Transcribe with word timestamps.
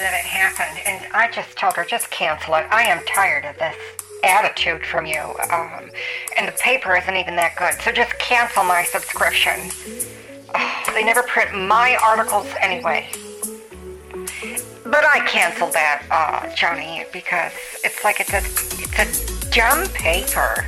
that 0.00 0.14
it 0.14 0.24
happened, 0.24 0.80
and 0.86 1.12
I 1.12 1.30
just 1.30 1.56
told 1.56 1.74
her, 1.74 1.84
just 1.84 2.10
cancel 2.10 2.54
it. 2.54 2.66
I 2.70 2.84
am 2.84 3.04
tired 3.04 3.44
of 3.44 3.56
this 3.58 3.76
attitude 4.24 4.84
from 4.84 5.04
you. 5.06 5.20
Um, 5.52 5.90
and 6.36 6.48
the 6.48 6.52
paper 6.58 6.96
isn't 6.96 7.16
even 7.16 7.36
that 7.36 7.54
good, 7.56 7.74
so 7.82 7.92
just 7.92 8.18
cancel 8.18 8.64
my 8.64 8.82
subscription. 8.82 9.70
Oh, 10.54 10.92
they 10.94 11.04
never 11.04 11.22
print 11.22 11.54
my 11.54 11.96
articles 12.02 12.46
anyway. 12.60 13.08
But 14.84 15.04
I 15.04 15.24
canceled 15.28 15.74
that, 15.74 16.02
uh, 16.10 16.48
Joni, 16.56 17.10
because 17.12 17.52
it's 17.84 18.02
like 18.02 18.20
it's 18.20 18.32
a, 18.32 18.38
it's 18.82 18.98
a 18.98 19.50
dumb 19.50 19.86
paper. 19.88 20.66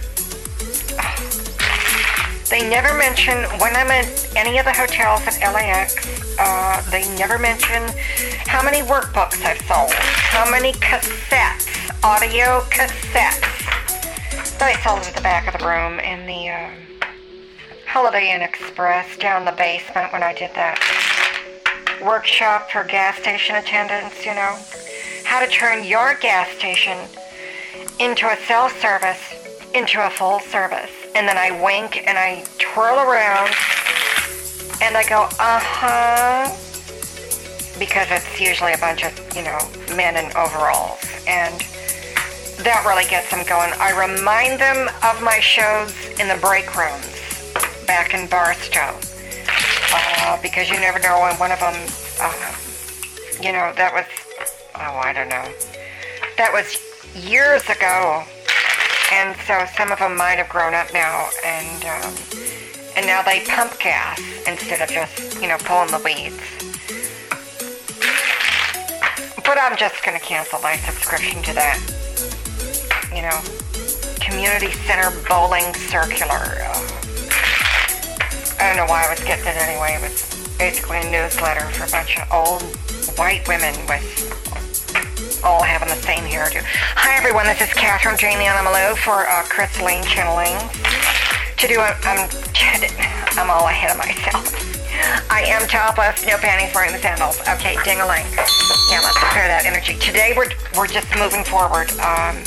They 2.51 2.69
never 2.69 2.97
mention 2.99 3.45
when 3.59 3.75
I'm 3.75 3.91
at 3.91 4.37
any 4.37 4.59
of 4.59 4.67
the 4.67 4.73
hotels 4.73 5.23
at 5.27 5.41
LAX. 5.55 6.22
Uh, 6.39 6.83
they 6.91 7.03
never 7.17 7.39
mention 7.39 7.83
how 8.47 8.63
many 8.63 8.81
workbooks 8.81 9.45
I've 9.45 9.61
sold, 9.63 9.93
how 9.93 10.51
many 10.51 10.73
cassettes, 10.75 11.69
audio 12.03 12.61
cassettes 12.71 13.53
I 14.61 14.81
sold 14.85 15.01
at 15.01 15.15
the 15.15 15.23
back 15.23 15.53
of 15.53 15.61
the 15.61 15.67
room 15.67 15.99
in 15.99 16.25
the 16.25 16.49
um, 16.51 16.73
Holiday 17.87 18.33
Inn 18.33 18.43
Express 18.43 19.17
down 19.19 19.45
the 19.45 19.53
basement 19.53 20.13
when 20.13 20.23
I 20.23 20.33
did 20.33 20.55
that 20.55 20.79
workshop 22.05 22.71
for 22.71 22.85
gas 22.85 23.19
station 23.19 23.57
attendants. 23.57 24.25
You 24.25 24.35
know, 24.35 24.57
how 25.25 25.45
to 25.45 25.51
turn 25.51 25.85
your 25.85 26.15
gas 26.15 26.49
station 26.51 26.97
into 27.99 28.31
a 28.31 28.37
self-service 28.47 29.43
into 29.75 30.05
a 30.05 30.11
full 30.11 30.41
service. 30.41 30.91
And 31.15 31.27
then 31.27 31.37
I 31.37 31.51
wink 31.63 32.07
and 32.07 32.17
I 32.17 32.45
twirl 32.59 33.01
around 33.01 33.51
and 34.81 34.97
I 34.97 35.05
go, 35.09 35.23
uh 35.39 35.61
huh. 35.61 36.49
Because 37.79 38.07
it's 38.11 38.41
usually 38.41 38.73
a 38.73 38.79
bunch 38.79 39.05
of, 39.05 39.13
you 39.35 39.43
know, 39.43 39.59
men 39.97 40.17
in 40.17 40.31
overalls. 40.37 41.01
And 41.27 41.61
that 42.65 42.85
really 42.87 43.09
gets 43.09 43.31
them 43.31 43.45
going. 43.47 43.73
I 43.81 43.91
remind 43.91 44.61
them 44.61 44.89
of 45.03 45.23
my 45.23 45.41
shows 45.41 45.93
in 46.21 46.29
the 46.29 46.39
break 46.41 46.77
rooms 46.77 47.11
back 47.87 48.15
in 48.15 48.29
Barstow. 48.29 48.95
Uh, 49.95 50.41
because 50.41 50.71
you 50.71 50.79
never 50.81 50.99
know 51.01 51.21
when 51.21 51.35
one 51.37 51.51
of 51.51 51.61
them, 51.61 51.75
uh, 52.21 52.55
you 53.43 53.53
know, 53.53 53.73
that 53.75 53.93
was, 53.93 54.07
oh, 54.77 55.01
I 55.03 55.13
don't 55.13 55.29
know. 55.29 55.49
That 56.37 56.53
was 56.53 56.79
years 57.15 57.63
ago 57.69 58.25
and 59.13 59.37
so 59.47 59.67
some 59.77 59.93
of 59.93 59.99
them 59.99 60.17
might 60.17 60.41
have 60.41 60.49
grown 60.49 60.73
up 60.73 60.89
now, 60.95 61.29
and 61.45 61.85
um, 61.85 62.15
and 62.97 63.07
now 63.07 63.23
they 63.23 63.41
pump 63.45 63.79
gas 63.79 64.21
instead 64.47 64.81
of 64.81 64.89
just 64.89 65.41
you 65.41 65.49
know 65.49 65.57
pulling 65.59 65.91
the 65.91 66.01
weeds. 66.05 66.39
But 69.45 69.59
I'm 69.59 69.77
just 69.77 70.05
gonna 70.05 70.21
cancel 70.21 70.61
my 70.61 70.77
subscription 70.77 71.43
to 71.43 71.53
that. 71.55 71.79
You 73.15 73.23
know, 73.23 73.39
community 74.21 74.73
center 74.87 75.11
bowling 75.29 75.75
circular. 75.75 76.65
I 78.59 78.69
don't 78.69 78.77
know 78.77 78.87
why 78.87 79.07
I 79.07 79.11
was 79.11 79.21
getting 79.25 79.47
it 79.47 79.57
anyway. 79.57 79.99
It 79.99 80.03
was 80.03 80.57
basically 80.59 80.99
a 80.99 81.11
newsletter 81.11 81.67
for 81.71 81.85
a 81.85 81.91
bunch 81.91 82.19
of 82.19 82.31
old 82.33 82.63
white 83.19 83.47
women 83.49 83.75
with 83.87 85.43
all 85.45 85.63
having 85.63 85.89
the 85.89 85.97
same 85.97 86.25
hairdo. 86.25 86.63
Hi 86.95 87.17
everyone, 87.19 87.47
this 87.47 87.61
is 87.61 87.73
Catherine 87.75 88.17
Jamie 88.17 88.47
and 88.47 88.67
Malou 88.67 88.97
for 88.97 89.27
uh, 89.27 89.85
Lane 89.85 90.05
Channeling. 90.05 90.57
To 91.63 91.69
do, 91.69 91.79
a, 91.79 91.95
I'm, 92.03 92.29
I'm 93.39 93.49
all 93.49 93.69
ahead 93.69 93.93
of 93.93 93.97
myself. 93.97 94.51
I 95.31 95.45
am 95.47 95.69
topless, 95.69 96.27
no 96.27 96.37
panties, 96.39 96.75
wearing 96.75 96.91
the 96.91 96.99
sandals. 96.99 97.39
Okay, 97.43 97.79
ding-a-ling. 97.85 98.27
Yeah, 98.91 98.99
let's 98.99 99.23
clear 99.31 99.47
that 99.47 99.63
energy. 99.65 99.95
Today 99.95 100.35
we're, 100.37 100.51
we're 100.77 100.89
just 100.89 101.07
moving 101.15 101.45
forward. 101.45 101.87
Um, 102.03 102.43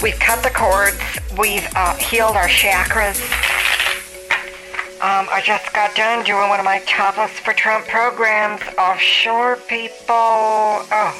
we've 0.00 0.14
cut 0.22 0.44
the 0.44 0.54
cords. 0.54 1.02
We've 1.36 1.66
uh, 1.74 1.96
healed 1.96 2.36
our 2.36 2.46
chakras. 2.46 3.18
Um, 5.02 5.26
I 5.34 5.42
just 5.44 5.72
got 5.72 5.96
done 5.96 6.24
doing 6.24 6.48
one 6.48 6.60
of 6.60 6.64
my 6.64 6.78
topless 6.86 7.32
for 7.40 7.54
Trump 7.54 7.88
programs. 7.88 8.62
Offshore 8.78 9.56
people. 9.66 10.14
Oh, 10.94 11.10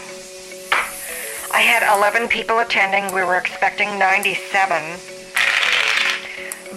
I 1.51 1.67
had 1.67 1.83
11 1.99 2.29
people 2.29 2.61
attending. 2.61 3.13
We 3.13 3.25
were 3.25 3.39
expecting 3.39 3.99
97. 3.99 5.14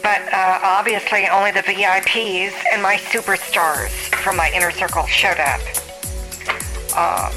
But 0.07 0.33
uh, 0.33 0.59
obviously, 0.63 1.27
only 1.27 1.51
the 1.51 1.59
VIPs 1.63 2.53
and 2.71 2.81
my 2.81 2.95
superstars 2.95 3.89
from 4.15 4.37
my 4.37 4.49
inner 4.55 4.71
circle 4.71 5.05
showed 5.05 5.37
up. 5.37 5.59
Um, 6.95 7.33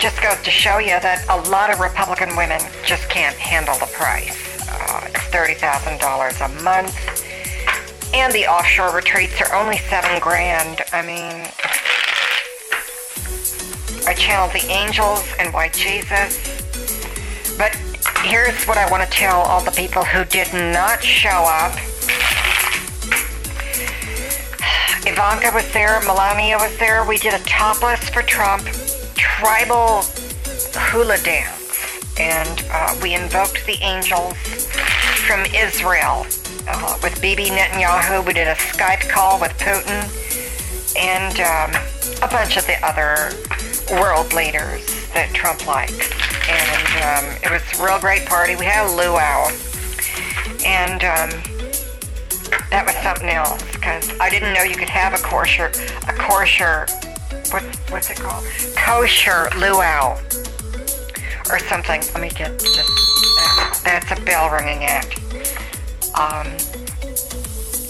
just 0.00 0.22
goes 0.22 0.40
to 0.42 0.50
show 0.50 0.78
you 0.78 0.96
that 1.04 1.26
a 1.28 1.50
lot 1.50 1.70
of 1.70 1.78
Republican 1.78 2.34
women 2.38 2.62
just 2.86 3.06
can't 3.10 3.36
handle 3.36 3.74
the 3.74 3.92
price. 3.92 4.32
Uh, 4.66 5.08
it's 5.08 5.20
$30,000 5.28 6.00
a 6.00 6.62
month. 6.62 6.96
And 8.14 8.32
the 8.32 8.46
offshore 8.46 8.96
retreats 8.96 9.42
are 9.42 9.54
only 9.54 9.76
seven 9.76 10.18
grand. 10.20 10.80
I 10.90 11.02
mean, 11.02 11.46
I 14.06 14.14
channeled 14.14 14.52
the 14.52 14.66
angels 14.70 15.30
and 15.38 15.52
white 15.52 15.74
Jesus. 15.74 16.64
But 17.58 17.78
here's 18.22 18.64
what 18.64 18.76
I 18.76 18.90
want 18.90 19.02
to 19.02 19.10
tell 19.10 19.40
all 19.40 19.62
the 19.62 19.70
people 19.70 20.04
who 20.04 20.24
did 20.24 20.52
not 20.52 21.02
show 21.02 21.28
up. 21.30 21.72
Ivanka 25.06 25.50
was 25.54 25.70
there, 25.72 26.00
Melania 26.02 26.58
was 26.58 26.76
there. 26.78 27.04
We 27.06 27.16
did 27.16 27.34
a 27.34 27.42
topless 27.44 28.08
for 28.10 28.22
Trump 28.22 28.64
tribal 29.16 30.02
hula 30.74 31.18
dance. 31.18 32.18
And 32.18 32.64
uh, 32.70 32.94
we 33.02 33.14
invoked 33.14 33.64
the 33.66 33.78
angels 33.80 34.36
from 35.26 35.44
Israel. 35.54 36.26
Uh, 36.68 36.98
with 37.02 37.20
Bibi 37.22 37.46
Netanyahu, 37.46 38.26
we 38.26 38.34
did 38.34 38.46
a 38.46 38.54
Skype 38.54 39.08
call 39.08 39.40
with 39.40 39.52
Putin 39.52 40.04
and 40.96 41.40
um, 41.40 41.82
a 42.22 42.28
bunch 42.30 42.58
of 42.58 42.66
the 42.66 42.76
other 42.84 43.32
world 43.98 44.34
leaders 44.34 45.08
that 45.14 45.30
Trump 45.32 45.66
likes. 45.66 46.29
And 46.50 46.90
um, 47.06 47.24
it 47.42 47.50
was 47.50 47.62
a 47.78 47.84
real 47.84 48.00
great 48.00 48.26
party. 48.26 48.56
We 48.56 48.64
had 48.64 48.86
a 48.86 48.92
luau. 48.96 49.50
And 50.66 51.04
um, 51.04 51.30
that 52.70 52.84
was 52.84 52.94
something 52.96 53.28
else 53.28 53.62
because 53.72 54.18
I 54.18 54.28
didn't 54.28 54.52
know 54.52 54.62
you 54.62 54.76
could 54.76 54.90
have 54.90 55.14
a 55.14 55.22
kosher, 55.22 55.70
a 56.08 56.12
kosher, 56.12 56.86
what, 57.50 57.62
what's 57.90 58.10
it 58.10 58.18
called? 58.18 58.44
Kosher 58.76 59.48
luau 59.58 60.18
or 61.50 61.58
something. 61.60 62.00
Let 62.14 62.20
me 62.20 62.30
get 62.30 62.58
this. 62.58 63.82
That's 63.84 64.10
a 64.10 64.20
bell 64.24 64.50
ringing 64.50 64.84
act. 64.84 65.18
Um, 66.18 66.46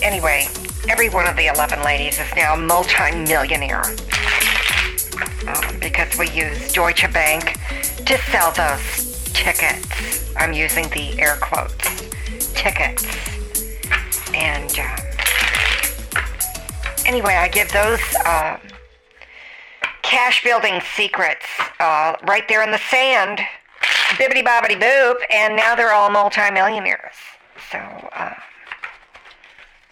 anyway, 0.03 0.47
every 0.89 1.09
one 1.09 1.27
of 1.27 1.37
the 1.37 1.47
11 1.47 1.83
ladies 1.83 2.19
is 2.19 2.35
now 2.37 2.55
a 2.55 2.57
multi-millionaire 2.57 3.85
um, 5.49 5.79
because 5.81 6.17
we 6.19 6.31
use 6.31 6.73
Deutsche 6.73 7.13
Bank 7.13 7.59
to 8.11 8.19
sell 8.23 8.51
those 8.51 9.31
tickets. 9.33 10.35
I'm 10.37 10.53
using 10.53 10.89
the 10.89 11.17
air 11.21 11.37
quotes 11.41 12.11
tickets. 12.55 13.07
And 14.35 14.77
um, 14.81 14.99
anyway, 17.07 17.35
I 17.35 17.47
give 17.47 17.71
those 17.71 18.01
uh, 18.27 18.59
cash 20.03 20.43
building 20.43 20.81
secrets 20.97 21.47
uh, 21.79 22.17
right 22.27 22.49
there 22.49 22.65
in 22.65 22.73
the 22.73 22.81
sand, 22.91 23.43
bibbity 24.19 24.45
bobbity 24.45 24.81
boop, 24.81 25.15
and 25.33 25.55
now 25.55 25.77
they're 25.77 25.93
all 25.93 26.11
multimillionaires. 26.11 27.15
So, 27.71 27.79
uh, 27.79 28.35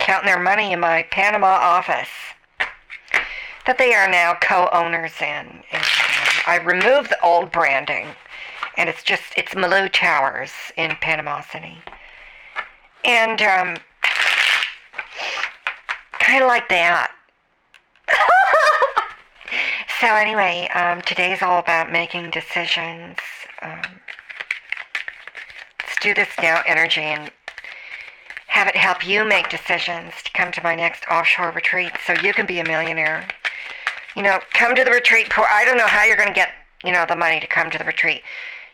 counting 0.01 0.27
their 0.27 0.41
money 0.41 0.73
in 0.73 0.81
my 0.81 1.05
Panama 1.13 1.47
office 1.47 2.09
that 3.65 3.79
they 3.79 3.95
are 3.95 4.11
now 4.11 4.35
co-owners 4.41 5.13
in. 5.21 5.63
And, 5.71 5.85
I 6.49 6.57
removed 6.57 7.11
the 7.11 7.23
old 7.23 7.53
branding, 7.53 8.07
and 8.79 8.89
it's 8.89 9.03
just 9.03 9.35
it's 9.37 9.53
Malou 9.53 9.93
Towers 9.93 10.51
in 10.79 10.97
Panama 10.99 11.43
City, 11.43 11.77
and 13.05 13.43
um, 13.43 13.77
kind 16.19 16.43
of 16.43 16.49
like 16.49 16.71
that. 16.71 17.13
so 20.01 20.07
anyway, 20.07 20.71
um, 20.75 21.03
today's 21.03 21.43
all 21.43 21.59
about 21.59 21.93
making 21.93 22.31
decisions. 22.31 23.19
Um, 23.61 24.01
let's 25.83 26.01
do 26.01 26.15
this 26.15 26.31
now, 26.41 26.63
energy, 26.67 27.03
and 27.03 27.31
have 28.47 28.69
it 28.69 28.77
help 28.77 29.07
you 29.07 29.23
make 29.27 29.51
decisions 29.51 30.15
to 30.25 30.33
come 30.33 30.51
to 30.53 30.63
my 30.63 30.75
next 30.75 31.05
offshore 31.11 31.51
retreat 31.51 31.93
so 32.07 32.15
you 32.15 32.33
can 32.33 32.47
be 32.47 32.59
a 32.59 32.65
millionaire 32.65 33.29
you 34.19 34.25
know, 34.25 34.41
come 34.53 34.75
to 34.75 34.83
the 34.83 34.91
retreat. 34.91 35.31
Poor. 35.31 35.47
I 35.49 35.65
don't 35.65 35.79
know 35.79 35.87
how 35.87 36.03
you're 36.03 36.17
going 36.17 36.29
to 36.29 36.35
get, 36.35 36.51
you 36.83 36.91
know, 36.91 37.07
the 37.09 37.15
money 37.15 37.39
to 37.39 37.47
come 37.47 37.71
to 37.71 37.79
the 37.79 37.85
retreat. 37.85 38.23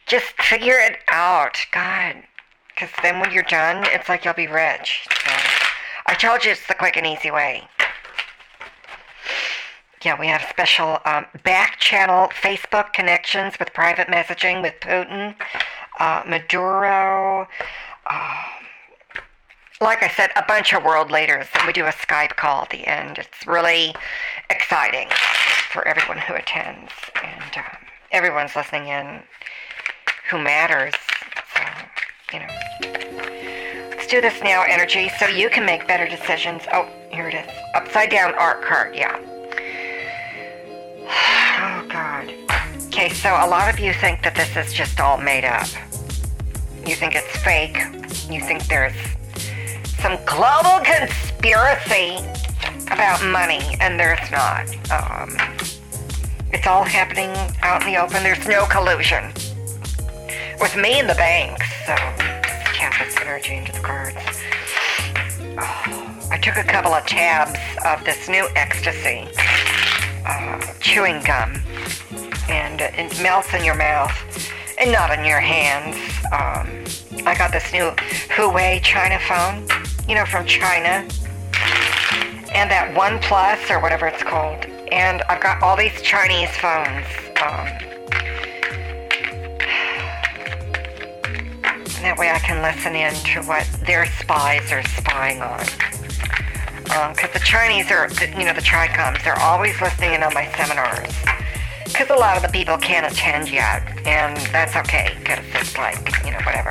Just 0.07 0.33
figure 0.41 0.79
it 0.79 0.97
out, 1.11 1.59
God. 1.71 2.17
Because 2.69 2.89
then 3.03 3.21
when 3.21 3.31
you're 3.31 3.43
done, 3.43 3.85
it's 3.89 4.09
like 4.09 4.25
you'll 4.25 4.33
be 4.33 4.47
rich. 4.47 5.07
So, 5.27 5.33
I 6.07 6.15
told 6.15 6.47
you 6.47 6.53
it's 6.53 6.67
the 6.67 6.75
quick 6.75 6.97
and 6.97 7.07
easy 7.07 7.31
way. 7.31 7.63
yeah, 10.03 10.19
we 10.19 10.29
have 10.29 10.41
special 10.49 10.99
um, 11.05 11.27
back 11.45 11.79
channel 11.79 12.29
Facebook 12.29 12.95
connections 12.95 13.59
with 13.59 13.75
private 13.75 14.09
messaging 14.09 14.63
with 14.63 14.75
Putin, 14.81 15.35
uh, 16.01 16.23
Maduro. 16.27 17.47
Uh, 18.07 18.45
like 19.81 20.03
I 20.03 20.09
said, 20.09 20.31
a 20.37 20.45
bunch 20.47 20.73
of 20.73 20.85
world 20.85 21.11
leaders. 21.11 21.47
And 21.55 21.67
we 21.67 21.73
do 21.73 21.85
a 21.85 21.93
Skype 21.93 22.37
call 22.37 22.63
at 22.63 22.71
the 22.71 22.87
end. 22.87 23.19
It's 23.19 23.47
really 23.47 23.95
exciting 24.51 25.09
for 25.71 25.87
everyone 25.89 26.19
who 26.19 26.35
attends, 26.35 26.93
and 27.23 27.57
um, 27.57 27.77
everyone's 28.13 28.55
listening 28.55 28.89
in 28.89 29.23
who 30.31 30.39
matters. 30.39 30.95
So, 31.57 31.63
you 32.33 32.39
know. 32.41 33.91
Let's 33.91 34.07
do 34.07 34.21
this 34.21 34.41
now, 34.43 34.65
energy, 34.69 35.11
so 35.19 35.27
you 35.27 35.51
can 35.51 35.67
make 35.67 35.89
better 35.89 36.07
decisions. 36.07 36.63
Oh, 36.73 36.89
here 37.11 37.29
it 37.29 37.35
is. 37.35 37.51
Upside 37.75 38.11
down 38.11 38.35
art 38.35 38.63
card, 38.63 38.95
yeah. 38.95 39.19
Oh, 41.59 41.87
God. 41.89 42.33
Okay, 42.87 43.09
so 43.09 43.31
a 43.31 43.49
lot 43.49 43.73
of 43.73 43.81
you 43.81 43.93
think 43.93 44.23
that 44.23 44.37
this 44.37 44.57
is 44.57 44.73
just 44.73 45.01
all 45.01 45.19
made 45.19 45.45
up. 45.45 45.67
You 46.87 46.95
think 46.95 47.15
it's 47.17 47.37
fake. 47.39 47.77
You 48.31 48.41
think 48.41 48.67
there's 48.67 48.95
some 50.05 50.19
global 50.27 50.85
conspiracy 50.85 52.19
about 52.93 53.25
money, 53.25 53.63
and 53.81 53.99
there's 53.99 54.31
not. 54.31 54.69
Um, 54.93 55.35
it's 56.53 56.67
all 56.67 56.85
happening 56.85 57.31
out 57.63 57.81
in 57.81 57.91
the 57.91 57.99
open. 57.99 58.23
There's 58.23 58.47
no 58.47 58.67
collusion 58.67 59.33
with 60.61 60.77
me 60.77 61.01
and 61.01 61.09
the 61.09 61.15
banks. 61.15 61.65
So 61.87 61.97
energy 63.23 63.57
into 63.57 63.73
the 63.73 63.81
cards. 63.81 64.17
Oh, 65.59 66.29
I 66.31 66.39
took 66.43 66.57
a 66.57 66.65
couple 66.65 66.93
of 66.93 67.07
tabs 67.07 67.59
of 67.87 68.05
this 68.05 68.29
new 68.29 68.47
ecstasy 68.55 69.27
uh, 70.27 70.61
chewing 70.81 71.23
gum, 71.25 71.63
and 72.51 72.83
it 72.83 73.23
melts 73.23 73.55
in 73.55 73.65
your 73.65 73.75
mouth 73.75 74.13
and 74.79 74.93
not 74.93 75.19
in 75.19 75.25
your 75.25 75.41
hands. 75.41 75.97
Um, 76.27 76.85
I 77.27 77.35
got 77.37 77.53
this 77.53 77.73
new 77.73 77.91
Huawei 78.37 78.83
China 78.83 79.19
phone, 79.19 79.67
you 80.09 80.15
know, 80.15 80.25
from 80.27 80.47
China, 80.47 81.07
and 82.53 82.71
that 82.71 82.93
One 82.97 83.19
Plus 83.21 83.71
or 83.71 83.81
whatever 83.81 84.07
it's 84.07 84.23
called. 84.23 84.65
And 84.93 85.23
I've 85.29 85.43
got 85.43 85.63
all 85.63 85.77
these 85.77 86.01
Chinese 86.03 86.51
phones. 86.51 87.07
Um, 87.43 87.67
that 92.05 92.17
way 92.19 92.31
I 92.31 92.39
can 92.39 92.61
listen 92.61 92.95
in 92.95 93.15
to 93.33 93.43
what 93.49 93.67
their 93.87 94.05
spies 94.21 94.71
are 94.71 94.83
spying 94.85 95.41
on. 95.41 95.65
Because 96.85 97.25
um, 97.25 97.31
the 97.33 97.43
Chinese 97.43 97.91
are, 97.91 98.09
you 98.39 98.45
know, 98.45 98.53
the 98.53 98.61
Tricoms, 98.61 99.25
they're 99.25 99.39
always 99.41 99.81
listening 99.81 100.13
in 100.13 100.23
on 100.23 100.35
my 100.35 100.53
seminars. 100.53 101.13
Because 101.87 102.11
a 102.11 102.15
lot 102.15 102.37
of 102.37 102.43
the 102.43 102.51
people 102.51 102.77
can't 102.77 103.11
attend 103.11 103.51
yet, 103.51 103.83
and 104.07 104.37
that's 104.53 104.77
okay, 104.77 105.17
because 105.19 105.45
it's 105.55 105.79
like, 105.79 105.97
you 106.25 106.33
know, 106.33 106.41
whatever. 106.45 106.71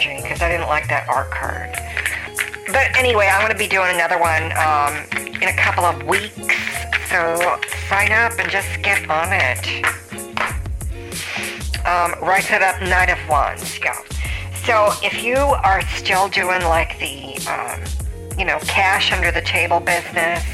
Energy, 0.00 0.22
because 0.22 0.42
I 0.42 0.48
didn't 0.48 0.68
like 0.68 0.88
that 0.88 1.08
art 1.08 1.30
card. 1.30 1.70
But 2.66 2.96
anyway, 2.96 3.28
I'm 3.32 3.40
going 3.40 3.52
to 3.52 3.58
be 3.58 3.66
doing 3.66 3.90
another 3.94 4.18
one 4.18 4.52
um, 4.56 4.94
in 5.42 5.48
a 5.48 5.56
couple 5.56 5.84
of 5.84 6.02
weeks, 6.06 6.36
so 7.10 7.36
sign 7.88 8.12
up 8.12 8.38
and 8.38 8.50
just 8.50 8.68
get 8.82 9.08
on 9.10 9.32
it. 9.32 9.84
Um, 11.86 12.14
it 12.22 12.62
up, 12.62 12.80
Knight 12.82 13.10
of 13.10 13.18
Wands, 13.28 13.78
yeah. 13.80 13.98
So 14.64 14.92
if 15.02 15.24
you 15.24 15.36
are 15.36 15.80
still 15.88 16.28
doing 16.28 16.62
like 16.62 16.98
the, 16.98 17.36
um, 17.48 17.80
you 18.38 18.44
know, 18.44 18.58
cash 18.60 19.12
under 19.12 19.32
the 19.32 19.40
table 19.40 19.80
business, 19.80 20.44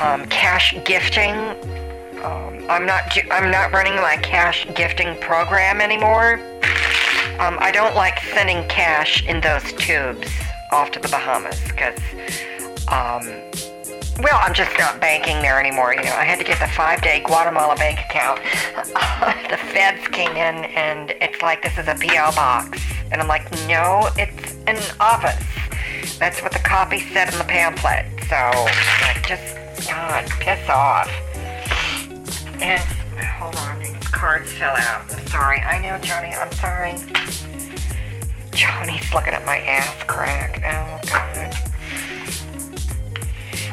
um, 0.00 0.26
cash 0.26 0.74
gifting, 0.84 1.34
um, 2.24 2.64
I'm 2.68 2.86
not 2.86 3.16
I'm 3.30 3.50
not 3.50 3.72
running 3.72 3.94
my 3.96 4.16
cash 4.16 4.66
gifting 4.74 5.18
program 5.20 5.80
anymore. 5.80 6.40
Um, 7.38 7.58
I 7.60 7.70
don't 7.70 7.94
like 7.94 8.18
sending 8.32 8.66
cash 8.68 9.22
in 9.26 9.42
those 9.42 9.62
tubes 9.74 10.26
off 10.72 10.90
to 10.92 10.98
the 10.98 11.08
Bahamas 11.08 11.60
because, 11.64 11.98
um, 12.88 13.28
well, 14.22 14.40
I'm 14.40 14.54
just 14.54 14.76
not 14.78 15.00
banking 15.02 15.42
there 15.42 15.60
anymore. 15.60 15.92
You 15.92 16.02
know, 16.02 16.16
I 16.16 16.24
had 16.24 16.38
to 16.38 16.44
get 16.44 16.58
the 16.58 16.68
five-day 16.68 17.24
Guatemala 17.26 17.76
bank 17.76 18.00
account. 18.00 18.40
the 19.50 19.58
feds 19.58 20.08
came 20.08 20.30
in 20.30 20.64
and 20.64 21.10
it's 21.20 21.42
like 21.42 21.62
this 21.62 21.76
is 21.76 21.88
a 21.88 21.94
PO 21.94 22.34
box. 22.34 22.80
And 23.12 23.20
I'm 23.20 23.28
like, 23.28 23.50
no, 23.68 24.08
it's 24.16 24.54
an 24.66 24.78
office. 24.98 25.44
That's 26.18 26.40
what 26.40 26.52
the 26.52 26.58
copy 26.60 27.00
said 27.00 27.30
in 27.30 27.38
the 27.38 27.44
pamphlet. 27.44 28.06
So, 28.30 28.66
like, 29.02 29.26
just, 29.26 29.86
God, 29.86 30.24
piss 30.40 30.68
off. 30.70 31.10
And, 32.62 32.80
hold 33.20 33.54
on, 33.56 33.95
cards 34.16 34.50
fell 34.52 34.74
out. 34.74 35.12
I'm 35.12 35.26
sorry. 35.26 35.60
I 35.60 35.78
know, 35.78 35.98
Johnny, 35.98 36.32
I'm 36.32 36.50
sorry. 36.52 36.94
Johnny's 38.52 39.12
looking 39.12 39.34
at 39.34 39.44
my 39.44 39.58
ass 39.58 40.02
crack. 40.04 40.62
Oh, 40.64 40.98
God. 41.06 41.54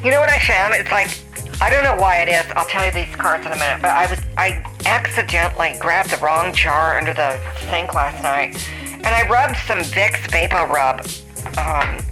You 0.04 0.12
know 0.12 0.20
what 0.20 0.30
I 0.30 0.40
found? 0.40 0.74
It's 0.74 0.92
like, 0.92 1.08
I 1.62 1.70
don't 1.70 1.86
know 1.86 1.96
why 1.96 2.18
it 2.18 2.28
is. 2.28 2.46
I'll 2.58 2.68
tell 2.68 2.86
you 2.86 2.92
these 2.92 3.16
cards 3.16 3.46
in 3.46 3.54
a 3.54 3.56
minute. 3.56 3.82
But 3.82 3.92
I 3.92 4.10
was, 4.10 4.20
I 4.36 4.62
accidentally 4.86 5.78
grabbed 5.80 6.10
the 6.10 6.18
wrong 6.18 6.54
jar 6.54 6.98
under 6.98 7.14
the 7.14 7.40
sink 7.70 7.94
last 7.94 8.22
night 8.22 8.58
and 9.04 9.08
I 9.08 9.28
rubbed 9.30 9.56
some 9.66 9.80
Vicks 9.80 10.28
VapoRub 10.28 11.04
um, 11.58 12.04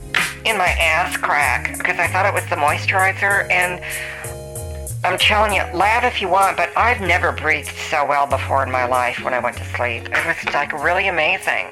in 0.46 0.58
my 0.58 0.68
ass 0.68 1.18
crack 1.18 1.78
because 1.78 2.00
I 2.00 2.08
thought 2.08 2.26
it 2.26 2.34
was 2.34 2.44
the 2.50 2.56
moisturizer. 2.56 3.50
And 3.52 3.82
I'm 5.04 5.18
telling 5.18 5.54
you, 5.54 5.64
laugh 5.74 6.04
if 6.04 6.22
you 6.22 6.30
want, 6.30 6.58
but 6.58 6.70
I've 6.78 7.02
never 7.02 7.32
breathed 7.32 7.76
so 7.76 8.06
well 8.06 8.28
before 8.28 8.64
in 8.64 8.72
my 8.72 8.86
life 8.86 9.24
when 9.24 9.34
I 9.34 9.40
went 9.40 9.58
to 9.58 9.66
sleep. 9.66 10.04
It 10.06 10.26
was 10.26 10.54
like 10.54 10.72
really 10.74 11.08
amazing. 11.08 11.72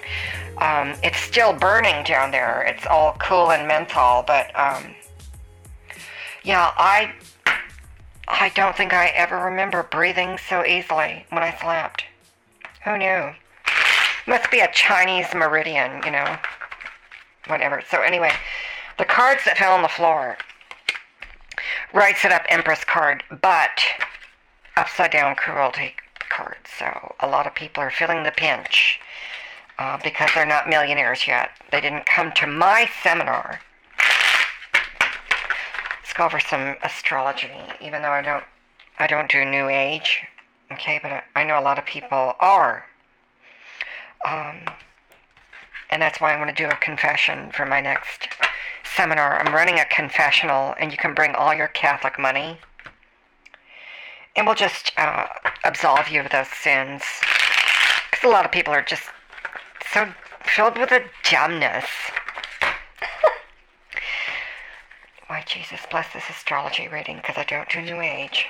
Um, 0.57 0.95
it's 1.03 1.19
still 1.19 1.53
burning 1.53 2.03
down 2.03 2.31
there. 2.31 2.63
It's 2.63 2.87
all 2.87 3.15
cool 3.19 3.51
and 3.51 3.67
menthol, 3.67 4.23
but 4.25 4.47
um, 4.59 4.95
yeah, 6.43 6.71
I 6.77 7.13
I 8.27 8.49
don't 8.55 8.75
think 8.75 8.93
I 8.93 9.07
ever 9.07 9.37
remember 9.37 9.83
breathing 9.83 10.37
so 10.49 10.65
easily 10.65 11.25
when 11.29 11.43
I 11.43 11.55
slept. 11.61 12.05
Who 12.83 12.97
knew? 12.97 13.31
Must 14.27 14.49
be 14.49 14.59
a 14.59 14.71
Chinese 14.71 15.27
meridian, 15.35 16.01
you 16.03 16.11
know. 16.11 16.37
Whatever. 17.47 17.83
So 17.89 18.01
anyway, 18.01 18.31
the 18.97 19.05
cards 19.05 19.45
that 19.45 19.57
fell 19.57 19.73
on 19.73 19.81
the 19.81 19.87
floor. 19.87 20.37
Writes 21.93 22.23
it 22.25 22.31
up 22.31 22.45
Empress 22.49 22.83
card, 22.83 23.23
but 23.41 23.81
upside 24.77 25.11
down 25.11 25.35
cruelty 25.35 25.93
card. 26.29 26.57
So 26.77 27.15
a 27.19 27.27
lot 27.27 27.47
of 27.47 27.55
people 27.55 27.81
are 27.81 27.91
feeling 27.91 28.23
the 28.23 28.31
pinch 28.31 28.99
uh, 29.79 29.97
because 30.03 30.29
they're 30.33 30.45
not 30.45 30.69
millionaires 30.69 31.27
yet. 31.27 31.49
They 31.71 31.81
didn't 31.81 32.05
come 32.05 32.31
to 32.33 32.47
my 32.47 32.89
seminar. 33.01 33.59
Let's 35.99 36.13
go 36.13 36.25
over 36.25 36.39
some 36.39 36.75
astrology, 36.83 37.51
even 37.81 38.01
though 38.01 38.11
I 38.11 38.21
don't, 38.21 38.43
I 38.99 39.07
don't 39.07 39.31
do 39.31 39.43
New 39.43 39.69
Age. 39.69 40.21
Okay, 40.71 40.99
but 41.01 41.23
I 41.35 41.43
know 41.43 41.59
a 41.59 41.61
lot 41.61 41.79
of 41.79 41.85
people 41.85 42.35
are 42.39 42.85
um, 44.25 44.61
and 45.89 46.01
that's 46.01 46.19
why 46.19 46.33
I'm 46.33 46.39
going 46.39 46.53
to 46.53 46.63
do 46.63 46.69
a 46.69 46.75
confession 46.77 47.51
for 47.51 47.65
my 47.65 47.81
next 47.81 48.27
seminar. 48.95 49.39
I'm 49.39 49.53
running 49.53 49.79
a 49.79 49.85
confessional, 49.85 50.75
and 50.79 50.91
you 50.91 50.97
can 50.97 51.13
bring 51.13 51.35
all 51.35 51.53
your 51.53 51.67
Catholic 51.67 52.19
money. 52.19 52.57
And 54.35 54.45
we'll 54.45 54.55
just 54.55 54.91
uh, 54.97 55.27
absolve 55.63 56.09
you 56.09 56.21
of 56.21 56.31
those 56.31 56.47
sins. 56.47 57.03
Because 58.09 58.27
a 58.27 58.31
lot 58.31 58.45
of 58.45 58.51
people 58.51 58.73
are 58.73 58.81
just 58.81 59.03
so 59.91 60.11
filled 60.43 60.77
with 60.77 60.91
a 60.91 61.03
dumbness. 61.29 61.85
Why, 65.27 65.43
Jesus, 65.45 65.81
bless 65.91 66.11
this 66.13 66.29
astrology 66.29 66.87
reading, 66.87 67.17
because 67.17 67.37
I 67.37 67.43
don't 67.43 67.69
do 67.69 67.81
New 67.81 68.01
Age. 68.01 68.47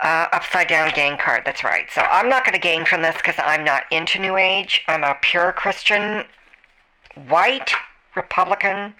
Uh, 0.00 0.26
upside 0.32 0.68
down 0.68 0.90
gain 0.94 1.16
card, 1.16 1.42
that's 1.46 1.64
right. 1.64 1.86
So 1.90 2.02
I'm 2.02 2.28
not 2.28 2.44
going 2.44 2.52
to 2.52 2.60
gain 2.60 2.84
from 2.84 3.02
this 3.02 3.16
because 3.16 3.36
I'm 3.38 3.64
not 3.64 3.84
into 3.90 4.18
New 4.18 4.36
Age. 4.36 4.82
I'm 4.88 5.04
a 5.04 5.16
pure 5.22 5.52
Christian, 5.52 6.24
white, 7.28 7.70
Republican 8.16 8.94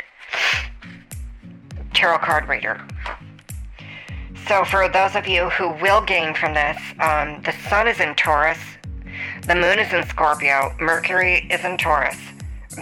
tarot 1.93 2.19
card 2.19 2.49
reader. 2.49 2.81
So 4.49 4.65
for 4.65 4.89
those 4.89 5.15
of 5.15 5.27
you 5.27 5.49
who 5.51 5.71
will 5.81 6.03
gain 6.03 6.35
from 6.35 6.55
this, 6.55 6.77
um, 7.01 7.41
the 7.43 7.55
sun 7.69 7.89
is 7.89 8.01
in 8.01 8.15
Taurus, 8.15 8.59
the 9.47 9.55
moon 9.55 9.79
is 9.79 9.93
in 9.93 10.05
Scorpio, 10.09 10.75
Mercury 10.81 11.47
is 11.51 11.65
in 11.65 11.79
Taurus, 11.79 12.19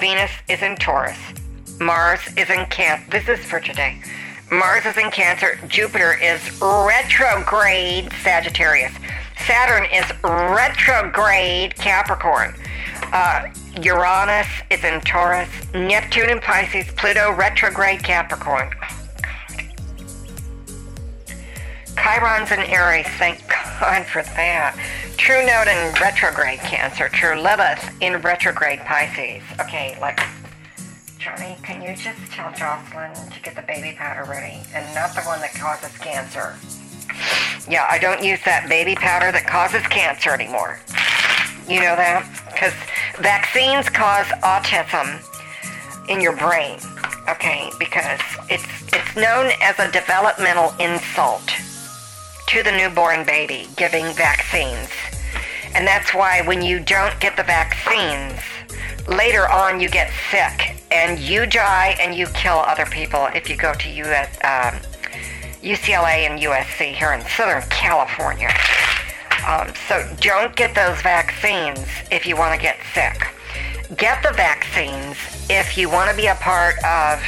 Venus 0.00 0.30
is 0.48 0.62
in 0.62 0.76
Taurus, 0.76 1.18
Mars 1.78 2.20
is 2.36 2.50
in 2.50 2.66
Cancer. 2.66 3.04
This 3.10 3.28
is 3.28 3.44
for 3.44 3.60
today. 3.60 4.00
Mars 4.50 4.84
is 4.84 4.96
in 4.96 5.10
Cancer. 5.10 5.58
Jupiter 5.66 6.14
is 6.20 6.60
retrograde 6.60 8.12
Sagittarius. 8.22 8.92
Saturn 9.46 9.84
is 9.92 10.04
retrograde 10.22 11.74
Capricorn. 11.76 12.54
Uh, 13.12 13.48
Uranus 13.80 14.46
is 14.70 14.84
in 14.84 15.00
Taurus, 15.00 15.48
Neptune 15.72 16.28
in 16.28 16.40
Pisces, 16.40 16.86
Pluto 16.94 17.32
retrograde 17.32 18.02
Capricorn. 18.02 18.70
Chiron's 21.96 22.50
in 22.50 22.60
Aries, 22.60 23.06
thank 23.18 23.38
God 23.48 24.04
for 24.04 24.22
that. 24.22 24.76
True 25.16 25.46
Node 25.46 25.68
in 25.68 25.94
retrograde 26.00 26.58
Cancer, 26.58 27.08
True 27.08 27.40
Lilith 27.40 27.82
in 28.00 28.20
retrograde 28.20 28.80
Pisces. 28.80 29.42
Okay, 29.60 29.96
like, 30.00 30.20
Johnny, 31.18 31.56
can 31.62 31.80
you 31.80 31.96
just 31.96 32.20
tell 32.30 32.52
Jocelyn 32.52 33.14
to 33.30 33.40
get 33.40 33.54
the 33.54 33.62
baby 33.62 33.96
powder 33.96 34.28
ready 34.28 34.60
and 34.74 34.94
not 34.94 35.14
the 35.14 35.22
one 35.22 35.40
that 35.40 35.54
causes 35.54 35.96
cancer? 35.98 36.56
Yeah, 37.70 37.86
I 37.88 37.98
don't 37.98 38.22
use 38.22 38.40
that 38.44 38.68
baby 38.68 38.96
powder 38.96 39.32
that 39.32 39.46
causes 39.46 39.86
cancer 39.86 40.30
anymore. 40.30 40.78
You 41.68 41.80
know 41.80 41.96
that? 41.96 42.26
Because 42.52 42.72
vaccines 43.20 43.88
cause 43.88 44.26
autism 44.42 45.22
in 46.08 46.20
your 46.20 46.36
brain. 46.36 46.78
Okay, 47.28 47.70
because 47.78 48.20
it's 48.50 48.66
it's 48.92 49.16
known 49.16 49.52
as 49.62 49.78
a 49.78 49.90
developmental 49.92 50.74
insult 50.80 51.46
to 52.48 52.62
the 52.62 52.72
newborn 52.72 53.24
baby 53.24 53.68
giving 53.76 54.04
vaccines. 54.12 54.90
And 55.74 55.86
that's 55.86 56.12
why 56.12 56.42
when 56.42 56.60
you 56.62 56.80
don't 56.80 57.18
get 57.20 57.36
the 57.36 57.44
vaccines, 57.44 58.40
later 59.08 59.48
on 59.48 59.80
you 59.80 59.88
get 59.88 60.10
sick 60.30 60.82
and 60.90 61.18
you 61.18 61.46
die 61.46 61.96
and 62.00 62.14
you 62.14 62.26
kill 62.34 62.58
other 62.58 62.86
people 62.86 63.28
if 63.34 63.48
you 63.48 63.56
go 63.56 63.72
to 63.72 63.88
US, 63.88 64.28
um, 64.44 64.78
UCLA 65.62 66.28
and 66.28 66.40
USC 66.40 66.92
here 66.92 67.12
in 67.12 67.20
Southern 67.22 67.62
California. 67.70 68.50
Um, 69.46 69.72
so 69.88 70.08
don't 70.20 70.54
get 70.54 70.74
those 70.74 71.00
vaccines 71.02 71.84
if 72.10 72.26
you 72.26 72.36
want 72.36 72.54
to 72.54 72.60
get 72.60 72.78
sick. 72.94 73.26
Get 73.96 74.22
the 74.22 74.32
vaccines 74.32 75.16
if 75.50 75.76
you 75.76 75.90
want 75.90 76.10
to 76.10 76.16
be 76.16 76.26
a 76.26 76.36
part 76.36 76.76
of 76.84 77.20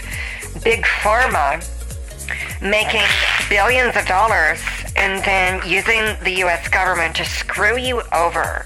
big 0.63 0.85
pharma 0.85 1.59
making 2.63 3.03
billions 3.49 3.97
of 3.97 4.07
dollars 4.07 4.61
and 4.97 5.23
then 5.25 5.61
using 5.69 6.17
the 6.23 6.43
US 6.45 6.69
government 6.69 7.17
to 7.17 7.25
screw 7.25 7.77
you 7.77 8.01
over. 8.13 8.65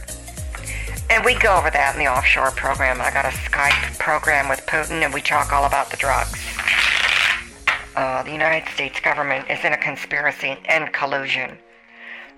And 1.10 1.24
we 1.24 1.34
go 1.38 1.56
over 1.56 1.70
that 1.70 1.94
in 1.94 2.04
the 2.04 2.10
offshore 2.10 2.50
program. 2.50 3.00
I 3.00 3.10
got 3.10 3.24
a 3.24 3.28
Skype 3.28 3.98
program 3.98 4.48
with 4.50 4.60
Putin 4.66 5.02
and 5.02 5.14
we 5.14 5.22
talk 5.22 5.54
all 5.54 5.64
about 5.64 5.90
the 5.90 5.96
drugs. 5.96 6.38
Uh, 7.96 8.22
the 8.22 8.30
United 8.30 8.70
States 8.74 9.00
government 9.00 9.48
is 9.48 9.64
in 9.64 9.72
a 9.72 9.78
conspiracy 9.78 10.58
and 10.66 10.92
collusion 10.92 11.56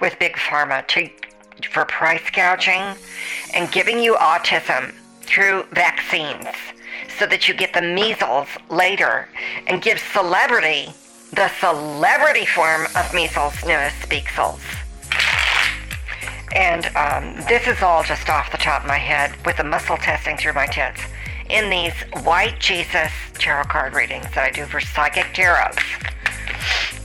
with 0.00 0.18
Big 0.18 0.34
Pharma 0.34 0.86
to, 0.88 1.08
for 1.70 1.84
price 1.84 2.28
gouging 2.32 2.96
and 3.54 3.70
giving 3.72 3.98
you 3.98 4.14
autism 4.14 4.94
through 5.22 5.64
vaccines 5.72 6.46
so 7.18 7.26
that 7.26 7.48
you 7.48 7.54
get 7.54 7.72
the 7.72 7.82
measles 7.82 8.48
later 8.68 9.28
and 9.66 9.82
give 9.82 9.98
celebrity 9.98 10.92
the 11.32 11.48
celebrity 11.60 12.44
form 12.44 12.86
of 12.96 13.14
measles 13.14 13.54
known 13.62 13.82
as 13.82 13.92
speaksels. 13.92 14.60
And 16.52 16.86
um, 16.96 17.36
this 17.46 17.68
is 17.68 17.82
all 17.82 18.02
just 18.02 18.28
off 18.28 18.50
the 18.50 18.58
top 18.58 18.82
of 18.82 18.88
my 18.88 18.98
head 18.98 19.34
with 19.46 19.56
the 19.56 19.64
muscle 19.64 19.96
testing 19.96 20.36
through 20.36 20.54
my 20.54 20.66
tits 20.66 21.00
in 21.48 21.70
these 21.70 21.94
white 22.24 22.58
Jesus 22.58 23.12
tarot 23.34 23.64
card 23.64 23.94
readings 23.94 24.26
that 24.34 24.44
I 24.44 24.50
do 24.50 24.64
for 24.64 24.80
psychic 24.80 25.26
tarots. 25.26 25.78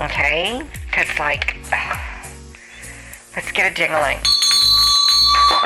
Okay? 0.01 0.63
Because, 0.89 1.19
like, 1.19 1.55
let's 3.35 3.51
get 3.51 3.69
a 3.69 3.73
dingling. 3.75 4.19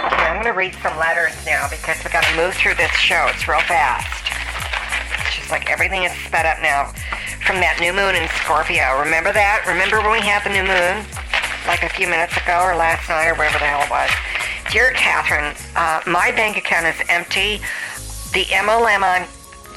Okay, 0.01 0.25
I'm 0.25 0.41
going 0.41 0.51
to 0.51 0.57
read 0.57 0.73
some 0.81 0.97
letters 0.97 1.33
now 1.45 1.69
because 1.69 2.03
we 2.03 2.09
got 2.09 2.23
to 2.25 2.35
move 2.35 2.53
through 2.55 2.75
this 2.75 2.91
show. 2.97 3.29
It's 3.29 3.47
real 3.47 3.61
fast. 3.61 4.09
It's 5.27 5.38
just 5.38 5.51
like 5.51 5.69
everything 5.69 6.03
is 6.03 6.11
sped 6.25 6.45
up 6.45 6.61
now 6.61 6.91
from 7.45 7.61
that 7.61 7.77
new 7.79 7.93
moon 7.93 8.17
in 8.17 8.27
Scorpio. 8.41 8.99
Remember 8.99 9.31
that? 9.31 9.65
Remember 9.69 10.01
when 10.01 10.17
we 10.17 10.25
had 10.25 10.41
the 10.43 10.53
new 10.53 10.65
moon? 10.65 11.05
Like 11.69 11.85
a 11.85 11.89
few 11.89 12.09
minutes 12.09 12.35
ago 12.38 12.57
or 12.65 12.73
last 12.75 13.07
night 13.07 13.29
or 13.29 13.38
whatever 13.38 13.61
the 13.61 13.69
hell 13.69 13.85
it 13.85 13.91
was. 13.93 14.09
Dear 14.73 14.91
Catherine, 14.97 15.53
uh, 15.77 16.01
my 16.09 16.33
bank 16.33 16.57
account 16.57 16.89
is 16.89 16.97
empty. 17.09 17.61
The 18.33 18.45
MLM 18.49 19.05
on 19.05 19.29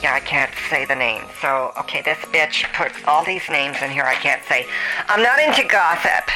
yeah, 0.03 0.15
I 0.15 0.21
can't 0.21 0.51
say 0.69 0.85
the 0.85 0.97
name. 0.97 1.23
So, 1.41 1.73
okay, 1.79 2.03
this 2.03 2.19
bitch 2.35 2.67
puts 2.75 2.99
all 3.07 3.25
these 3.25 3.49
names 3.49 3.77
in 3.81 3.91
here 3.91 4.03
I 4.03 4.17
can't 4.17 4.43
say. 4.45 4.67
I'm 5.07 5.23
not 5.23 5.39
into 5.39 5.63
gossip. 5.69 6.29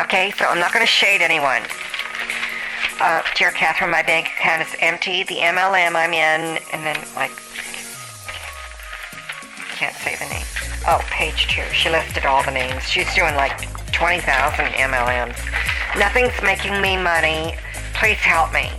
Okay, 0.00 0.32
so 0.32 0.46
I'm 0.46 0.58
not 0.58 0.72
going 0.72 0.84
to 0.84 0.90
shade 0.90 1.20
anyone. 1.20 1.62
Uh, 3.00 3.22
dear 3.36 3.52
Catherine, 3.52 3.90
my 3.90 4.02
bank 4.02 4.26
account 4.26 4.62
is 4.62 4.74
empty. 4.80 5.22
The 5.22 5.36
MLM 5.36 5.94
I'm 5.94 6.12
in, 6.12 6.58
and 6.72 6.84
then, 6.84 6.96
like, 7.14 7.30
can't 9.74 9.94
say 9.96 10.16
the 10.16 10.28
name. 10.32 10.46
Oh, 10.86 11.00
page 11.10 11.46
two. 11.46 11.62
She 11.72 11.90
listed 11.90 12.26
all 12.26 12.42
the 12.42 12.50
names. 12.50 12.82
She's 12.84 13.12
doing 13.14 13.34
like 13.34 13.70
20,000 13.92 14.64
MLMs. 14.66 15.38
Nothing's 15.98 16.42
making 16.42 16.80
me 16.80 16.96
money. 16.96 17.54
Please 17.94 18.18
help 18.18 18.52
me. 18.52 18.70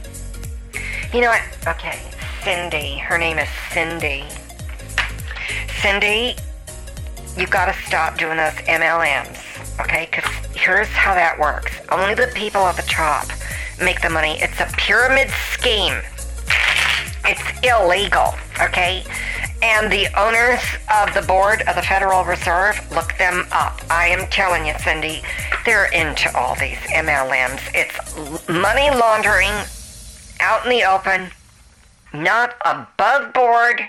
You 1.13 1.21
know 1.21 1.29
what? 1.29 1.41
Okay, 1.67 1.99
Cindy. 2.43 2.97
Her 2.97 3.17
name 3.17 3.39
is 3.39 3.49
Cindy. 3.71 4.25
Cindy, 5.81 6.35
you 7.37 7.47
gotta 7.47 7.73
stop 7.87 8.17
doing 8.17 8.37
those 8.37 8.53
MLMs, 8.67 9.37
okay? 9.79 10.07
Because 10.09 10.29
here's 10.65 10.87
how 10.87 11.13
that 11.13 11.39
works. 11.39 11.71
Only 11.91 12.15
the 12.15 12.31
people 12.33 12.61
at 12.61 12.75
the 12.75 12.81
top 12.83 13.27
make 13.79 14.01
the 14.01 14.09
money. 14.09 14.41
It's 14.41 14.59
a 14.59 14.65
pyramid 14.77 15.29
scheme. 15.29 16.01
It's 17.23 17.41
illegal, 17.63 18.33
okay? 18.59 19.03
and 19.61 19.91
the 19.91 20.07
owners 20.19 20.61
of 20.93 21.13
the 21.13 21.21
board 21.25 21.61
of 21.63 21.75
the 21.75 21.81
Federal 21.81 22.23
Reserve, 22.23 22.79
look 22.91 23.17
them 23.17 23.47
up. 23.51 23.81
I 23.89 24.07
am 24.07 24.27
telling 24.27 24.67
you, 24.67 24.73
Cindy, 24.77 25.23
they're 25.65 25.91
into 25.91 26.29
all 26.37 26.55
these 26.55 26.77
MLMs. 26.93 27.61
It's 27.73 28.47
money 28.47 28.95
laundering 28.95 29.49
out 30.39 30.65
in 30.65 30.69
the 30.69 30.83
open, 30.83 31.31
not 32.13 32.55
above 32.63 33.33
board, 33.33 33.81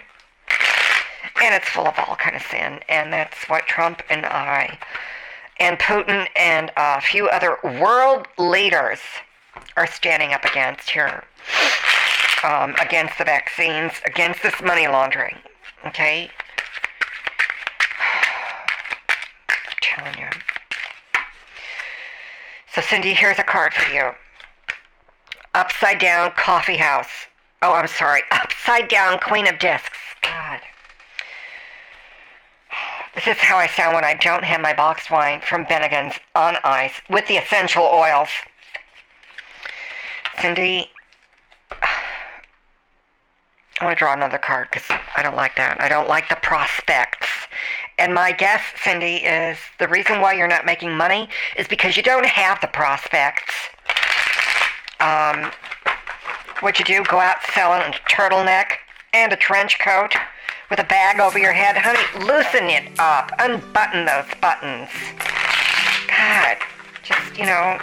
and 1.42 1.54
it's 1.54 1.68
full 1.68 1.86
of 1.86 1.94
all 1.98 2.16
kind 2.16 2.36
of 2.36 2.42
sin. 2.42 2.80
And 2.88 3.12
that's 3.12 3.36
what 3.48 3.66
Trump 3.66 4.02
and 4.08 4.24
I 4.24 4.78
and 5.58 5.78
Putin 5.78 6.26
and 6.36 6.70
a 6.76 7.00
few 7.00 7.28
other 7.28 7.58
world 7.62 8.26
leaders 8.38 8.98
are 9.76 9.86
standing 9.86 10.32
up 10.32 10.44
against 10.44 10.90
here. 10.90 11.24
Um, 12.44 12.74
against 12.80 13.18
the 13.18 13.24
vaccines, 13.24 13.92
against 14.04 14.42
this 14.42 14.60
money 14.62 14.86
laundering. 14.86 15.36
Okay? 15.86 16.30
I'm 19.48 19.56
telling 19.80 20.18
you. 20.18 20.28
So, 22.74 22.82
Cindy, 22.82 23.14
here's 23.14 23.38
a 23.38 23.42
card 23.42 23.72
for 23.72 23.90
you. 23.92 24.10
Upside 25.54 25.98
down 25.98 26.32
coffee 26.32 26.76
house. 26.76 27.08
Oh, 27.62 27.72
I'm 27.72 27.88
sorry. 27.88 28.22
Upside 28.30 28.88
down 28.88 29.18
queen 29.18 29.48
of 29.48 29.58
discs. 29.58 29.96
God. 30.22 30.60
This 33.16 33.28
is 33.28 33.38
how 33.38 33.56
I 33.56 33.66
sound 33.66 33.94
when 33.94 34.04
I 34.04 34.12
don't 34.12 34.44
have 34.44 34.60
my 34.60 34.74
boxed 34.74 35.10
wine 35.10 35.40
from 35.40 35.64
Bennigan's 35.64 36.20
on 36.34 36.58
ice 36.62 36.92
with 37.08 37.26
the 37.28 37.38
essential 37.38 37.82
oils. 37.82 38.28
Cindy, 40.38 40.90
I 43.80 43.84
want 43.84 43.96
to 43.96 43.98
draw 43.98 44.12
another 44.12 44.36
card 44.36 44.68
because 44.70 44.84
I 45.16 45.22
don't 45.22 45.34
like 45.34 45.56
that. 45.56 45.80
I 45.80 45.88
don't 45.88 46.10
like 46.10 46.28
the 46.28 46.36
prospects. 46.36 47.26
And 47.98 48.12
my 48.12 48.32
guess, 48.32 48.60
Cindy, 48.84 49.16
is 49.16 49.56
the 49.78 49.88
reason 49.88 50.20
why 50.20 50.34
you're 50.34 50.46
not 50.46 50.66
making 50.66 50.94
money 50.94 51.30
is 51.56 51.66
because 51.66 51.96
you 51.96 52.02
don't 52.02 52.26
have 52.26 52.60
the 52.60 52.66
prospects. 52.66 53.54
Um, 55.00 55.50
what 56.60 56.78
you 56.78 56.84
do? 56.84 57.02
Go 57.04 57.18
out 57.18 57.38
selling 57.54 57.80
a 57.80 57.92
turtleneck 58.10 58.72
and 59.14 59.32
a 59.32 59.36
trench 59.36 59.78
coat 59.78 60.14
with 60.70 60.80
a 60.80 60.84
bag 60.84 61.20
over 61.20 61.38
your 61.38 61.52
head. 61.52 61.76
Honey, 61.76 62.26
loosen 62.26 62.64
it 62.64 62.98
up. 62.98 63.32
Unbutton 63.38 64.04
those 64.04 64.26
buttons. 64.40 64.88
God, 66.08 66.56
just, 67.02 67.38
you 67.38 67.46
know, 67.46 67.78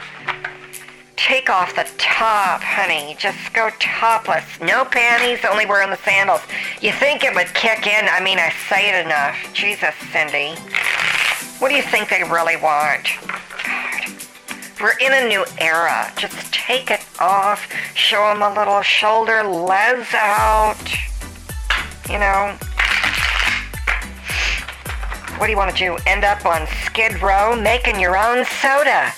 take 1.15 1.49
off 1.49 1.75
the 1.75 1.89
top, 1.97 2.61
honey. 2.61 3.15
Just 3.17 3.53
go 3.53 3.69
topless. 3.79 4.43
No 4.59 4.83
panties, 4.85 5.45
only 5.49 5.65
wearing 5.65 5.89
the 5.89 5.97
sandals. 5.97 6.41
You 6.81 6.91
think 6.91 7.23
it 7.23 7.33
would 7.33 7.53
kick 7.53 7.87
in? 7.87 8.07
I 8.09 8.21
mean, 8.21 8.39
I 8.39 8.51
say 8.69 8.89
it 8.89 9.05
enough. 9.05 9.37
Jesus, 9.53 9.95
Cindy. 10.11 10.59
What 11.59 11.69
do 11.69 11.75
you 11.75 11.83
think 11.83 12.09
they 12.09 12.23
really 12.23 12.57
want? 12.57 13.07
God. 13.63 14.11
We're 14.81 14.97
in 14.99 15.13
a 15.13 15.27
new 15.29 15.45
era. 15.59 16.11
Just 16.17 16.53
take 16.53 16.91
it 16.91 17.05
off. 17.19 17.71
Show 17.95 18.33
them 18.33 18.41
a 18.41 18.53
little 18.53 18.81
shoulder 18.81 19.43
les 19.43 20.13
out. 20.13 20.75
You 22.09 22.19
know? 22.19 22.57
What 25.43 25.47
do 25.47 25.51
you 25.51 25.57
want 25.57 25.75
to 25.75 25.77
do? 25.77 25.97
End 26.07 26.23
up 26.23 26.45
on 26.45 26.65
Skid 26.85 27.21
Row 27.21 27.53
making 27.53 27.99
your 27.99 28.15
own 28.15 28.45
soda? 28.45 29.11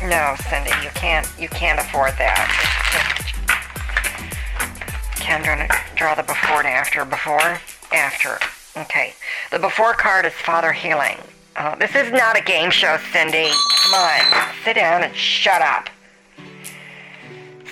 No, 0.00 0.34
Cindy, 0.48 0.70
you 0.82 0.88
can't. 0.94 1.30
You 1.38 1.50
can't 1.50 1.78
afford 1.78 2.12
that. 2.16 2.48
Ken, 5.16 5.42
draw, 5.42 5.68
draw 5.94 6.14
the 6.14 6.22
before 6.22 6.60
and 6.60 6.66
after. 6.66 7.04
Before, 7.04 7.60
after. 7.92 8.38
Okay. 8.80 9.12
The 9.50 9.58
before 9.58 9.92
card 9.92 10.24
is 10.24 10.32
Father 10.32 10.72
Healing. 10.72 11.18
Uh, 11.54 11.74
this 11.74 11.94
is 11.94 12.10
not 12.12 12.38
a 12.38 12.42
game 12.42 12.70
show, 12.70 12.96
Cindy. 13.12 13.50
Come 13.84 13.92
on, 13.92 14.54
sit 14.64 14.76
down 14.76 15.02
and 15.02 15.14
shut 15.14 15.60
up. 15.60 15.90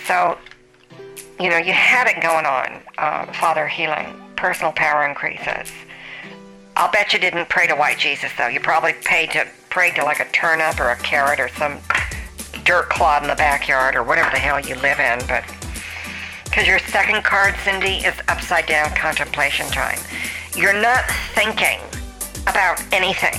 So, 0.06 0.36
you 1.40 1.48
know, 1.48 1.56
you 1.56 1.72
had 1.72 2.08
it 2.08 2.20
going 2.20 2.44
on, 2.44 2.82
uh, 2.98 3.32
Father 3.32 3.66
Healing, 3.66 4.20
personal 4.36 4.72
power 4.72 5.08
increases. 5.08 5.72
I'll 6.76 6.90
bet 6.90 7.12
you 7.12 7.18
didn't 7.18 7.48
pray 7.48 7.66
to 7.68 7.74
white 7.74 7.98
Jesus, 7.98 8.30
though. 8.36 8.48
You 8.48 8.60
probably 8.60 8.92
paid 8.92 9.30
to 9.32 9.46
prayed 9.70 9.96
to 9.96 10.04
like 10.04 10.20
a 10.20 10.30
turnip 10.30 10.78
or 10.78 10.90
a 10.90 10.96
carrot 10.96 11.40
or 11.40 11.48
some 11.48 11.78
dirt 12.64 12.88
clod 12.88 13.22
in 13.22 13.28
the 13.28 13.34
backyard 13.34 13.96
or 13.96 14.02
whatever 14.02 14.30
the 14.30 14.38
hell 14.38 14.60
you 14.60 14.74
live 14.76 15.00
in, 15.00 15.18
but 15.26 15.44
because 16.44 16.68
your 16.68 16.78
second 16.78 17.24
card, 17.24 17.56
Cindy, 17.64 17.96
is 18.06 18.14
upside 18.28 18.66
down 18.66 18.88
contemplation 18.94 19.66
time. 19.66 19.98
You're 20.54 20.80
not 20.80 21.04
thinking 21.34 21.80
about 22.46 22.80
anything. 22.92 23.34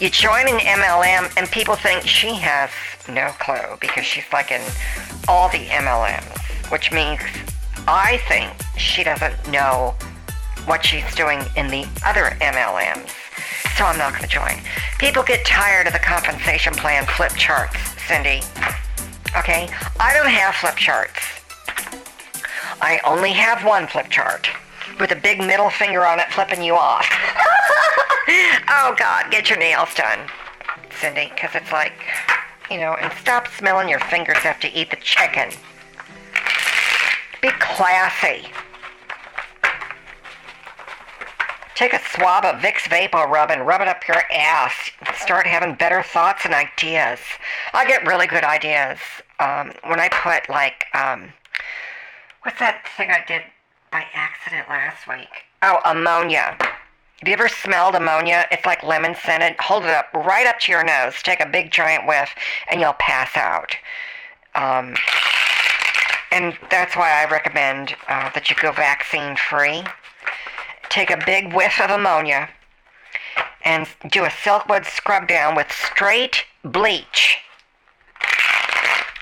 You 0.00 0.08
join 0.08 0.48
an 0.48 0.60
MLM 0.60 1.36
and 1.36 1.46
people 1.50 1.76
think 1.76 2.02
she 2.06 2.34
has 2.34 2.70
no 3.08 3.32
clue 3.38 3.76
because 3.80 4.04
she's 4.04 4.24
like 4.32 4.50
in 4.50 4.62
all 5.28 5.50
the 5.50 5.66
MLMs, 5.66 6.70
which 6.72 6.90
means 6.92 7.20
I 7.86 8.18
think 8.28 8.50
she 8.78 9.04
doesn't 9.04 9.50
know 9.50 9.94
what 10.66 10.84
she's 10.84 11.14
doing 11.14 11.40
in 11.56 11.68
the 11.68 11.86
other 12.04 12.36
MLMs. 12.40 13.10
So 13.76 13.84
I'm 13.84 13.98
not 13.98 14.12
going 14.12 14.22
to 14.22 14.28
join. 14.28 14.60
People 14.98 15.22
get 15.22 15.44
tired 15.44 15.86
of 15.86 15.92
the 15.92 15.98
compensation 15.98 16.72
plan 16.74 17.06
flip 17.06 17.32
charts, 17.32 17.76
Cindy. 18.06 18.40
Okay? 19.36 19.68
I 20.00 20.14
don't 20.14 20.30
have 20.30 20.54
flip 20.54 20.76
charts. 20.76 21.20
I 22.80 23.00
only 23.04 23.32
have 23.32 23.64
one 23.64 23.86
flip 23.86 24.08
chart 24.08 24.48
with 24.98 25.12
a 25.12 25.16
big 25.16 25.38
middle 25.38 25.70
finger 25.70 26.06
on 26.06 26.20
it 26.20 26.30
flipping 26.32 26.62
you 26.62 26.74
off. 26.74 27.06
oh, 28.68 28.94
God, 28.98 29.30
get 29.30 29.50
your 29.50 29.58
nails 29.58 29.94
done, 29.94 30.18
Cindy, 31.00 31.30
because 31.34 31.54
it's 31.54 31.72
like, 31.72 31.92
you 32.70 32.78
know, 32.78 32.94
and 32.94 33.12
stop 33.20 33.48
smelling 33.48 33.88
your 33.88 34.00
fingers 34.00 34.38
after 34.44 34.68
you 34.68 34.82
eat 34.82 34.90
the 34.90 34.96
chicken. 34.96 35.50
Be 37.42 37.50
classy. 37.58 38.48
Take 41.76 41.92
a 41.92 42.00
swab 42.14 42.46
of 42.46 42.62
Vicks 42.62 42.88
VapoRub 42.88 43.50
and 43.50 43.66
rub 43.66 43.82
it 43.82 43.88
up 43.88 44.08
your 44.08 44.22
ass. 44.32 44.72
Start 45.14 45.46
having 45.46 45.74
better 45.74 46.02
thoughts 46.02 46.46
and 46.46 46.54
ideas. 46.54 47.20
I 47.74 47.86
get 47.86 48.06
really 48.06 48.26
good 48.26 48.44
ideas 48.44 48.98
um, 49.40 49.72
when 49.84 50.00
I 50.00 50.08
put 50.08 50.48
like 50.48 50.86
um, 50.94 51.34
what's 52.40 52.58
that 52.60 52.86
thing 52.96 53.10
I 53.10 53.22
did 53.28 53.42
by 53.92 54.04
accident 54.14 54.66
last 54.70 55.06
week? 55.06 55.28
Oh, 55.60 55.80
ammonia. 55.84 56.56
Have 56.58 57.28
you 57.28 57.34
ever 57.34 57.48
smelled 57.48 57.94
ammonia? 57.94 58.46
It's 58.50 58.64
like 58.64 58.82
lemon 58.82 59.14
scented. 59.14 59.56
Hold 59.60 59.84
it 59.84 59.90
up 59.90 60.06
right 60.14 60.46
up 60.46 60.58
to 60.60 60.72
your 60.72 60.82
nose. 60.82 61.22
Take 61.22 61.40
a 61.40 61.46
big 61.46 61.70
giant 61.70 62.06
whiff, 62.06 62.30
and 62.70 62.80
you'll 62.80 62.94
pass 62.94 63.36
out. 63.36 63.76
Um, 64.54 64.94
and 66.32 66.56
that's 66.70 66.96
why 66.96 67.22
I 67.22 67.30
recommend 67.30 67.96
uh, 68.08 68.30
that 68.30 68.48
you 68.48 68.56
go 68.56 68.72
vaccine 68.72 69.36
free 69.36 69.84
take 70.96 71.10
a 71.10 71.24
big 71.26 71.52
whiff 71.52 71.78
of 71.78 71.90
ammonia 71.90 72.48
and 73.66 73.86
do 74.10 74.24
a 74.24 74.28
silkwood 74.28 74.86
scrub 74.86 75.28
down 75.28 75.54
with 75.54 75.70
straight 75.70 76.46
bleach 76.64 77.36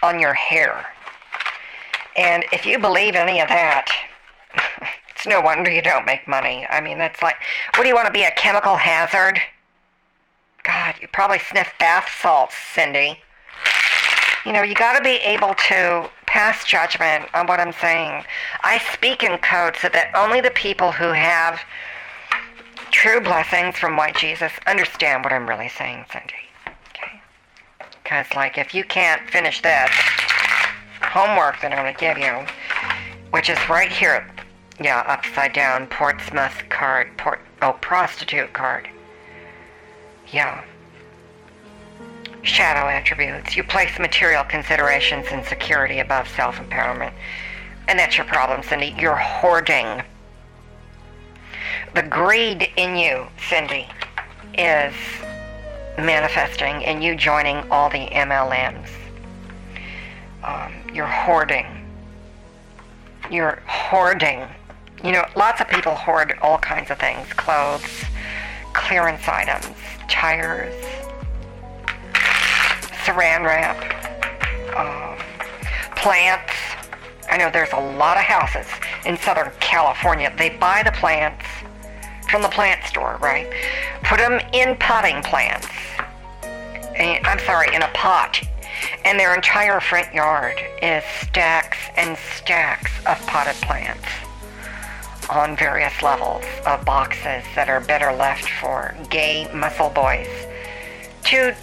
on 0.00 0.20
your 0.20 0.34
hair. 0.34 0.86
And 2.16 2.44
if 2.52 2.64
you 2.64 2.78
believe 2.78 3.16
any 3.16 3.40
of 3.40 3.48
that, 3.48 3.90
it's 5.10 5.26
no 5.26 5.40
wonder 5.40 5.68
you 5.68 5.82
don't 5.82 6.06
make 6.06 6.28
money. 6.28 6.64
I 6.70 6.80
mean, 6.80 6.96
that's 6.96 7.20
like, 7.20 7.34
what 7.74 7.82
do 7.82 7.88
you 7.88 7.94
want 7.96 8.06
to 8.06 8.12
be, 8.12 8.22
a 8.22 8.30
chemical 8.30 8.76
hazard? 8.76 9.40
God, 10.62 10.94
you 11.00 11.08
probably 11.08 11.40
sniff 11.40 11.72
bath 11.80 12.08
salts, 12.22 12.54
Cindy. 12.72 13.18
You 14.46 14.52
know, 14.52 14.62
you 14.62 14.76
got 14.76 14.96
to 14.96 15.02
be 15.02 15.16
able 15.16 15.54
to 15.54 16.08
pass 16.34 16.64
judgment 16.64 17.26
on 17.32 17.46
what 17.46 17.60
I'm 17.60 17.72
saying. 17.74 18.24
I 18.64 18.78
speak 18.92 19.22
in 19.22 19.38
code 19.38 19.76
so 19.76 19.88
that 19.90 20.10
only 20.16 20.40
the 20.40 20.50
people 20.50 20.90
who 20.90 21.12
have 21.12 21.60
true 22.90 23.20
blessings 23.20 23.78
from 23.78 23.96
white 23.96 24.16
Jesus 24.16 24.50
understand 24.66 25.22
what 25.22 25.32
I'm 25.32 25.48
really 25.48 25.68
saying, 25.68 26.06
Cindy. 26.12 26.34
Okay? 26.88 27.22
Because, 28.02 28.26
like, 28.34 28.58
if 28.58 28.74
you 28.74 28.82
can't 28.82 29.30
finish 29.30 29.62
this 29.62 29.92
homework 31.02 31.60
that 31.62 31.70
I'm 31.70 31.84
going 31.84 31.94
to 31.94 32.00
give 32.00 32.18
you, 32.18 32.44
which 33.30 33.48
is 33.48 33.58
right 33.68 33.92
here, 33.92 34.28
yeah, 34.80 35.04
upside 35.06 35.52
down, 35.52 35.86
Portsmouth 35.86 36.64
card, 36.68 37.16
port, 37.16 37.42
oh, 37.62 37.74
prostitute 37.80 38.52
card. 38.52 38.88
Yeah 40.32 40.64
shadow 42.44 42.88
attributes. 42.88 43.56
You 43.56 43.64
place 43.64 43.98
material 43.98 44.44
considerations 44.44 45.26
and 45.30 45.44
security 45.44 45.98
above 45.98 46.28
self 46.28 46.56
empowerment. 46.56 47.12
And 47.88 47.98
that's 47.98 48.16
your 48.16 48.26
problem, 48.26 48.62
Cindy. 48.62 48.94
You're 48.98 49.16
hoarding. 49.16 50.02
The 51.94 52.02
greed 52.02 52.70
in 52.76 52.96
you, 52.96 53.26
Cindy, 53.48 53.86
is 54.56 54.94
manifesting 55.98 56.82
in 56.82 57.02
you 57.02 57.14
joining 57.14 57.58
all 57.70 57.88
the 57.88 58.06
MLMs. 58.06 58.88
Um, 60.42 60.72
you're 60.92 61.06
hoarding. 61.06 61.66
You're 63.30 63.62
hoarding. 63.66 64.46
You 65.02 65.12
know, 65.12 65.24
lots 65.36 65.60
of 65.60 65.68
people 65.68 65.94
hoard 65.94 66.34
all 66.42 66.58
kinds 66.58 66.90
of 66.90 66.98
things 66.98 67.32
clothes, 67.34 68.04
clearance 68.72 69.28
items, 69.28 69.76
tires, 70.08 70.74
saran 73.04 73.44
wrap, 73.44 73.76
um, 74.74 75.18
plants. 75.96 76.52
I 77.30 77.36
know 77.36 77.50
there's 77.50 77.72
a 77.72 77.80
lot 77.98 78.16
of 78.16 78.22
houses 78.22 78.66
in 79.04 79.18
Southern 79.18 79.52
California. 79.60 80.32
They 80.38 80.50
buy 80.50 80.82
the 80.82 80.92
plants 80.92 81.44
from 82.30 82.42
the 82.42 82.48
plant 82.48 82.82
store, 82.84 83.18
right? 83.20 83.46
Put 84.04 84.18
them 84.18 84.40
in 84.52 84.76
potting 84.76 85.22
plants. 85.22 85.68
And, 86.96 87.26
I'm 87.26 87.38
sorry, 87.40 87.74
in 87.74 87.82
a 87.82 87.88
pot. 87.88 88.40
And 89.04 89.18
their 89.18 89.34
entire 89.34 89.80
front 89.80 90.12
yard 90.14 90.58
is 90.80 91.04
stacks 91.20 91.78
and 91.96 92.16
stacks 92.16 92.90
of 93.06 93.18
potted 93.26 93.56
plants 93.62 94.06
on 95.30 95.56
various 95.56 96.02
levels 96.02 96.44
of 96.66 96.84
boxes 96.84 97.44
that 97.54 97.68
are 97.68 97.80
better 97.80 98.12
left 98.12 98.48
for 98.60 98.94
gay 99.10 99.48
muscle 99.54 99.90
boys 99.90 100.28
to 101.24 101.54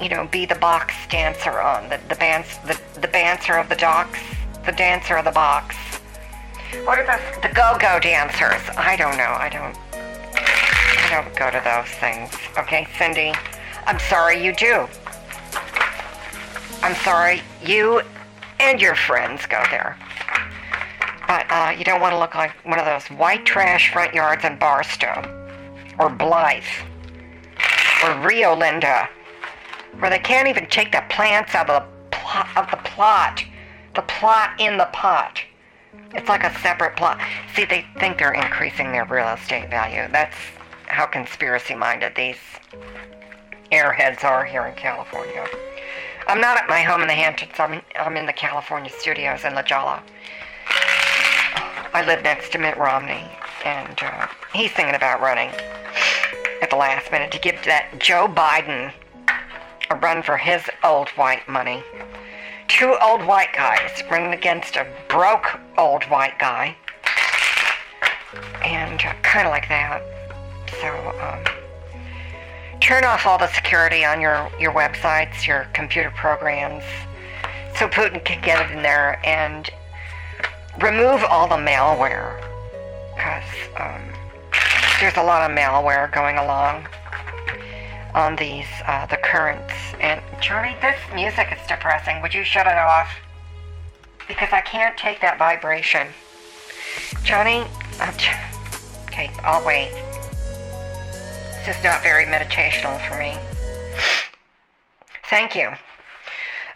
you 0.00 0.08
know, 0.08 0.26
be 0.26 0.46
the 0.46 0.54
box 0.56 0.94
dancer 1.08 1.60
on 1.60 1.88
the 1.88 2.00
the 2.08 2.14
bands 2.16 2.58
the 2.66 2.78
the 3.00 3.06
dancer 3.06 3.54
of 3.54 3.68
the 3.68 3.76
docks, 3.76 4.20
the 4.66 4.72
dancer 4.72 5.16
of 5.16 5.24
the 5.24 5.30
box. 5.30 5.76
What 6.84 6.98
are 6.98 7.06
those? 7.06 7.42
the 7.42 7.54
go-go 7.54 8.00
dancers? 8.00 8.60
I 8.76 8.96
don't 8.96 9.16
know. 9.16 9.34
I 9.38 9.48
don't. 9.48 9.76
I 9.94 11.08
don't 11.10 11.36
go 11.36 11.50
to 11.50 11.62
those 11.64 11.88
things. 12.00 12.30
Okay, 12.58 12.86
Cindy. 12.98 13.32
I'm 13.86 13.98
sorry 13.98 14.42
you 14.44 14.52
do. 14.52 14.86
I'm 16.82 16.94
sorry 16.96 17.42
you 17.62 18.02
and 18.58 18.80
your 18.80 18.94
friends 18.94 19.46
go 19.46 19.62
there. 19.70 19.96
But 21.26 21.46
uh, 21.50 21.74
you 21.76 21.84
don't 21.84 22.00
want 22.00 22.12
to 22.12 22.18
look 22.18 22.34
like 22.34 22.52
one 22.64 22.78
of 22.78 22.84
those 22.84 23.04
white 23.18 23.46
trash 23.46 23.92
front 23.92 24.14
yards 24.14 24.44
in 24.44 24.58
Barstow, 24.58 25.22
or 25.98 26.10
Blythe, 26.10 26.62
or 28.04 28.26
Rio 28.26 28.56
Linda 28.56 29.08
where 29.98 30.10
they 30.10 30.18
can't 30.18 30.48
even 30.48 30.66
take 30.66 30.92
the 30.92 31.02
plants 31.08 31.54
out 31.54 31.70
of 31.70 31.82
the 31.82 32.16
plot 32.16 32.48
of 32.56 32.70
the 32.70 32.76
plot, 32.88 33.44
the 33.94 34.02
plot 34.02 34.50
in 34.58 34.76
the 34.76 34.88
pot. 34.92 35.40
It's 36.14 36.28
like 36.28 36.44
a 36.44 36.54
separate 36.60 36.96
plot. 36.96 37.20
See, 37.54 37.64
they 37.64 37.84
think 37.98 38.18
they're 38.18 38.32
increasing 38.32 38.92
their 38.92 39.04
real 39.04 39.28
estate 39.28 39.70
value. 39.70 40.06
That's 40.10 40.36
how 40.86 41.06
conspiracy 41.06 41.74
minded 41.74 42.14
these 42.14 42.36
airheads 43.72 44.24
are 44.24 44.44
here 44.44 44.66
in 44.66 44.74
California. 44.74 45.46
I'm 46.26 46.40
not 46.40 46.56
at 46.56 46.68
my 46.68 46.82
home 46.82 47.02
in 47.02 47.08
the 47.08 47.14
Hamptons. 47.14 47.52
I'm, 47.58 47.82
I'm 47.98 48.16
in 48.16 48.26
the 48.26 48.32
California 48.32 48.90
studios 48.90 49.44
in 49.44 49.54
La 49.54 49.62
Jolla. 49.62 50.02
I 51.92 52.04
live 52.06 52.22
next 52.22 52.50
to 52.52 52.58
Mitt 52.58 52.76
Romney, 52.76 53.24
and 53.64 53.98
uh, 54.02 54.26
he's 54.52 54.72
thinking 54.72 54.94
about 54.94 55.20
running 55.20 55.50
at 56.62 56.70
the 56.70 56.76
last 56.76 57.12
minute 57.12 57.30
to 57.32 57.38
give 57.38 57.62
that 57.64 57.98
Joe 57.98 58.26
Biden 58.26 58.92
a 59.90 59.96
run 59.96 60.22
for 60.22 60.36
his 60.36 60.62
old 60.82 61.08
white 61.10 61.48
money. 61.48 61.82
Two 62.68 62.96
old 63.02 63.26
white 63.26 63.52
guys 63.54 64.02
running 64.10 64.32
against 64.32 64.76
a 64.76 64.86
broke 65.08 65.58
old 65.76 66.04
white 66.04 66.38
guy. 66.38 66.76
And 68.64 69.00
uh, 69.00 69.12
kind 69.22 69.46
of 69.46 69.52
like 69.52 69.68
that. 69.68 70.02
So, 70.80 70.88
um, 71.20 72.80
turn 72.80 73.04
off 73.04 73.26
all 73.26 73.38
the 73.38 73.48
security 73.48 74.04
on 74.04 74.20
your, 74.20 74.50
your 74.58 74.72
websites, 74.72 75.46
your 75.46 75.68
computer 75.72 76.10
programs, 76.10 76.84
so 77.78 77.88
Putin 77.88 78.24
can 78.24 78.42
get 78.42 78.70
in 78.70 78.82
there 78.82 79.20
and 79.24 79.70
remove 80.80 81.22
all 81.24 81.48
the 81.48 81.56
malware 81.56 82.40
because 83.14 83.44
um, 83.78 84.02
there's 85.00 85.16
a 85.16 85.22
lot 85.22 85.48
of 85.48 85.56
malware 85.56 86.12
going 86.12 86.38
along 86.38 86.86
on 88.14 88.36
these 88.36 88.66
uh, 88.86 89.06
the 89.06 89.16
currents. 89.16 89.74
And 90.00 90.20
Johnny, 90.40 90.76
this 90.80 90.96
music 91.14 91.48
is 91.52 91.66
depressing. 91.66 92.22
Would 92.22 92.34
you 92.34 92.44
shut 92.44 92.66
it 92.66 92.78
off? 92.78 93.08
Because 94.28 94.48
I 94.52 94.60
can't 94.60 94.96
take 94.96 95.20
that 95.20 95.38
vibration. 95.38 96.08
Johnny, 97.22 97.64
uh, 98.00 98.12
okay, 99.06 99.30
I'll 99.42 99.64
wait. 99.66 99.90
This 101.64 101.76
is 101.76 101.84
not 101.84 102.02
very 102.02 102.24
meditational 102.24 103.00
for 103.08 103.18
me. 103.18 103.36
Thank 105.28 105.54
you. 105.56 105.70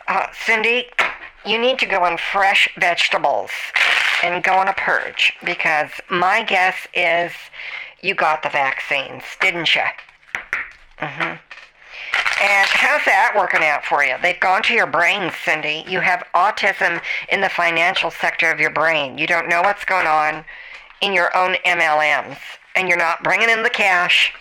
Uh, 0.08 0.26
Cindy, 0.32 0.86
you 1.46 1.58
need 1.58 1.78
to 1.78 1.86
go 1.86 2.02
on 2.02 2.16
fresh 2.16 2.68
vegetables 2.78 3.50
and 4.22 4.42
go 4.42 4.54
on 4.54 4.68
a 4.68 4.72
purge 4.72 5.34
because 5.44 5.90
my 6.10 6.42
guess 6.42 6.88
is 6.94 7.32
you 8.02 8.14
got 8.14 8.42
the 8.42 8.48
vaccines, 8.48 9.22
didn't 9.40 9.74
you? 9.74 9.82
Mm-hmm. 11.00 11.36
And 12.40 12.68
how's 12.68 13.04
that 13.04 13.34
working 13.36 13.64
out 13.64 13.84
for 13.84 14.04
you? 14.04 14.14
They've 14.22 14.38
gone 14.38 14.62
to 14.64 14.74
your 14.74 14.86
brain, 14.86 15.32
Cindy. 15.44 15.84
You 15.88 16.00
have 16.00 16.24
autism 16.34 17.02
in 17.30 17.40
the 17.40 17.48
financial 17.48 18.12
sector 18.12 18.50
of 18.50 18.60
your 18.60 18.70
brain. 18.70 19.18
You 19.18 19.26
don't 19.26 19.48
know 19.48 19.60
what's 19.62 19.84
going 19.84 20.06
on 20.06 20.44
in 21.00 21.12
your 21.12 21.36
own 21.36 21.54
MLMs, 21.66 22.38
and 22.76 22.88
you're 22.88 22.96
not 22.96 23.24
bringing 23.24 23.50
in 23.50 23.64
the 23.64 23.70
cash. 23.70 24.32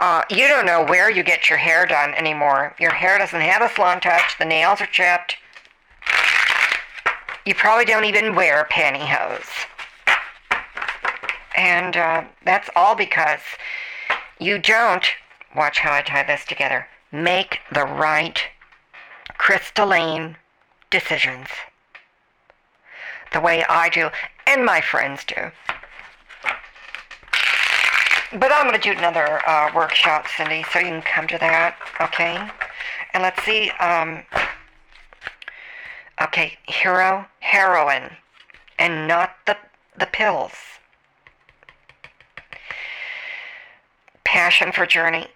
Uh, 0.00 0.22
you 0.30 0.48
don't 0.48 0.64
know 0.64 0.84
where 0.84 1.10
you 1.10 1.22
get 1.22 1.50
your 1.50 1.58
hair 1.58 1.84
done 1.84 2.14
anymore. 2.14 2.74
Your 2.78 2.92
hair 2.92 3.18
doesn't 3.18 3.40
have 3.40 3.62
a 3.62 3.74
salon 3.74 4.00
touch. 4.00 4.38
The 4.38 4.44
nails 4.44 4.80
are 4.80 4.86
chipped. 4.86 5.36
You 7.44 7.54
probably 7.54 7.84
don't 7.84 8.04
even 8.04 8.34
wear 8.34 8.66
pantyhose. 8.70 9.66
And 11.56 11.96
uh, 11.96 12.24
that's 12.44 12.70
all 12.76 12.94
because 12.94 13.40
you 14.40 14.58
don't, 14.58 15.04
watch 15.54 15.78
how 15.78 15.92
I 15.92 16.02
tie 16.02 16.22
this 16.22 16.44
together, 16.44 16.86
make 17.10 17.60
the 17.72 17.84
right 17.84 18.40
crystalline 19.36 20.36
decisions. 20.90 21.48
The 23.32 23.40
way 23.40 23.64
I 23.68 23.88
do, 23.88 24.10
and 24.46 24.64
my 24.64 24.80
friends 24.80 25.24
do. 25.24 25.50
But 28.32 28.52
I'm 28.52 28.68
going 28.68 28.78
to 28.78 28.92
do 28.92 28.96
another 28.96 29.46
uh, 29.48 29.70
workshop, 29.74 30.26
Cindy, 30.36 30.64
so 30.70 30.78
you 30.78 30.86
can 30.86 31.02
come 31.02 31.26
to 31.28 31.38
that, 31.38 31.76
okay? 32.00 32.38
And 33.14 33.22
let's 33.22 33.42
see, 33.42 33.70
um, 33.80 34.22
okay, 36.20 36.58
hero, 36.66 37.26
heroin, 37.40 38.16
and 38.78 39.08
not 39.08 39.34
the, 39.46 39.56
the 39.98 40.06
pills. 40.06 40.52
Passion 44.30 44.72
for 44.72 44.84
journey, 44.84 45.26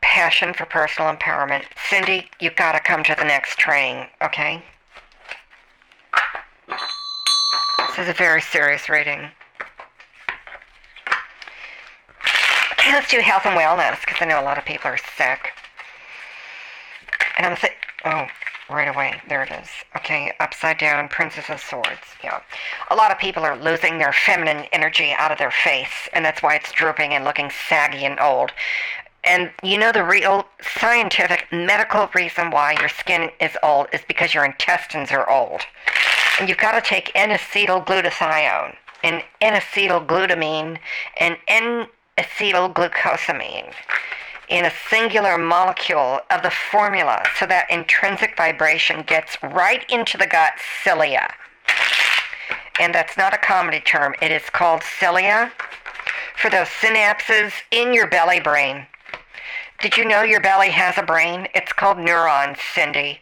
passion 0.00 0.54
for 0.54 0.64
personal 0.64 1.14
empowerment. 1.14 1.64
Cindy, 1.90 2.30
you've 2.40 2.56
got 2.56 2.72
to 2.72 2.80
come 2.80 3.04
to 3.04 3.14
the 3.14 3.22
next 3.22 3.58
training, 3.58 4.06
okay? 4.22 4.64
This 6.66 7.98
is 7.98 8.08
a 8.08 8.14
very 8.14 8.40
serious 8.40 8.88
reading. 8.88 9.28
Okay, 12.72 12.92
let's 12.92 13.10
do 13.10 13.20
health 13.20 13.44
and 13.44 13.58
wellness 13.58 14.00
because 14.00 14.16
I 14.22 14.24
know 14.24 14.40
a 14.40 14.42
lot 14.42 14.56
of 14.56 14.64
people 14.64 14.90
are 14.90 14.96
sick. 15.18 15.52
And 17.36 17.46
I'm 17.46 17.58
sick. 17.58 17.76
Oh, 18.06 18.24
right 18.74 18.94
away. 18.94 19.20
There 19.28 19.42
it 19.42 19.50
is. 19.50 19.68
Okay, 19.96 20.32
upside 20.40 20.78
down, 20.78 21.08
Princess 21.08 21.48
of 21.48 21.60
Swords. 21.60 22.00
Yeah. 22.22 22.40
A 22.90 22.96
lot 22.96 23.10
of 23.10 23.18
people 23.18 23.44
are 23.44 23.56
losing 23.56 23.98
their 23.98 24.12
feminine 24.12 24.66
energy 24.72 25.12
out 25.16 25.32
of 25.32 25.38
their 25.38 25.50
face, 25.50 26.08
and 26.12 26.24
that's 26.24 26.42
why 26.42 26.56
it's 26.56 26.72
drooping 26.72 27.14
and 27.14 27.24
looking 27.24 27.50
saggy 27.50 28.04
and 28.04 28.18
old. 28.20 28.52
And 29.24 29.50
you 29.62 29.78
know 29.78 29.92
the 29.92 30.04
real 30.04 30.46
scientific 30.60 31.46
medical 31.50 32.08
reason 32.14 32.50
why 32.50 32.76
your 32.78 32.90
skin 32.90 33.30
is 33.40 33.56
old 33.62 33.86
is 33.92 34.02
because 34.06 34.34
your 34.34 34.44
intestines 34.44 35.10
are 35.12 35.28
old. 35.28 35.62
And 36.38 36.48
you've 36.48 36.58
got 36.58 36.72
to 36.72 36.86
take 36.86 37.12
N-acetylglutathione 37.14 38.76
and 39.02 39.22
N-acetylglutamine 39.40 40.78
and 41.18 41.36
N 41.48 41.86
acetylglucosamine 42.18 43.72
in 44.48 44.64
a 44.64 44.72
singular 44.90 45.38
molecule 45.38 46.20
of 46.30 46.42
the 46.42 46.50
formula 46.50 47.22
so 47.38 47.46
that 47.46 47.70
intrinsic 47.70 48.36
vibration 48.36 49.02
gets 49.02 49.36
right 49.42 49.84
into 49.90 50.18
the 50.18 50.26
gut 50.26 50.54
cilia. 50.82 51.28
And 52.80 52.94
that's 52.94 53.16
not 53.16 53.34
a 53.34 53.38
comedy 53.38 53.80
term, 53.80 54.14
it 54.20 54.30
is 54.30 54.50
called 54.50 54.82
cilia 54.82 55.52
for 56.36 56.50
those 56.50 56.68
synapses 56.68 57.52
in 57.70 57.94
your 57.94 58.08
belly 58.08 58.40
brain. 58.40 58.86
Did 59.80 59.96
you 59.96 60.04
know 60.04 60.22
your 60.22 60.40
belly 60.40 60.70
has 60.70 60.98
a 60.98 61.02
brain? 61.02 61.48
It's 61.54 61.72
called 61.72 61.98
neurons, 61.98 62.58
Cindy. 62.74 63.20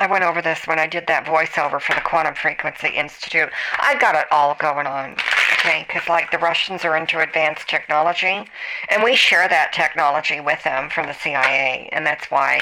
I 0.00 0.06
went 0.06 0.22
over 0.22 0.40
this 0.40 0.66
when 0.66 0.78
I 0.78 0.86
did 0.86 1.06
that 1.08 1.24
voiceover 1.24 1.80
for 1.80 1.94
the 1.94 2.00
Quantum 2.00 2.34
Frequency 2.34 2.88
Institute. 2.88 3.50
I 3.80 3.98
got 3.98 4.14
it 4.14 4.26
all 4.30 4.54
going 4.54 4.86
on, 4.86 5.16
okay? 5.58 5.84
Because, 5.86 6.08
like, 6.08 6.30
the 6.30 6.38
Russians 6.38 6.84
are 6.84 6.96
into 6.96 7.20
advanced 7.20 7.68
technology, 7.68 8.44
and 8.90 9.02
we 9.02 9.14
share 9.14 9.48
that 9.48 9.72
technology 9.72 10.40
with 10.40 10.62
them 10.64 10.88
from 10.90 11.06
the 11.06 11.14
CIA, 11.14 11.88
and 11.92 12.06
that's 12.06 12.30
why 12.30 12.58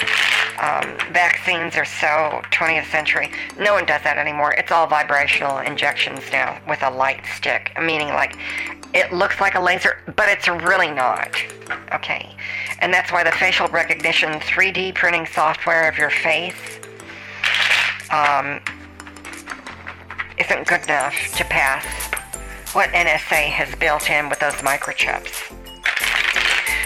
um, 0.60 0.96
vaccines 1.12 1.76
are 1.76 1.84
so 1.84 2.40
20th 2.52 2.90
century. 2.90 3.30
No 3.58 3.74
one 3.74 3.84
does 3.84 4.02
that 4.02 4.18
anymore. 4.18 4.52
It's 4.54 4.72
all 4.72 4.86
vibrational 4.86 5.58
injections 5.58 6.22
now 6.32 6.60
with 6.68 6.82
a 6.82 6.90
light 6.90 7.24
stick, 7.36 7.72
meaning, 7.80 8.08
like, 8.08 8.36
it 8.94 9.12
looks 9.12 9.40
like 9.40 9.54
a 9.54 9.60
laser, 9.60 9.98
but 10.16 10.28
it's 10.28 10.48
really 10.48 10.90
not. 10.90 11.36
Okay. 11.92 12.34
And 12.78 12.92
that's 12.92 13.12
why 13.12 13.24
the 13.24 13.32
facial 13.32 13.68
recognition 13.68 14.30
3D 14.40 14.94
printing 14.94 15.26
software 15.26 15.88
of 15.88 15.98
your 15.98 16.10
face 16.10 16.80
um, 18.10 18.60
isn't 20.38 20.66
good 20.66 20.84
enough 20.84 21.14
to 21.36 21.44
pass 21.44 22.15
what 22.76 22.92
NSA 22.92 23.48
has 23.56 23.74
built 23.76 24.10
in 24.10 24.28
with 24.28 24.38
those 24.38 24.52
microchips. 24.60 25.48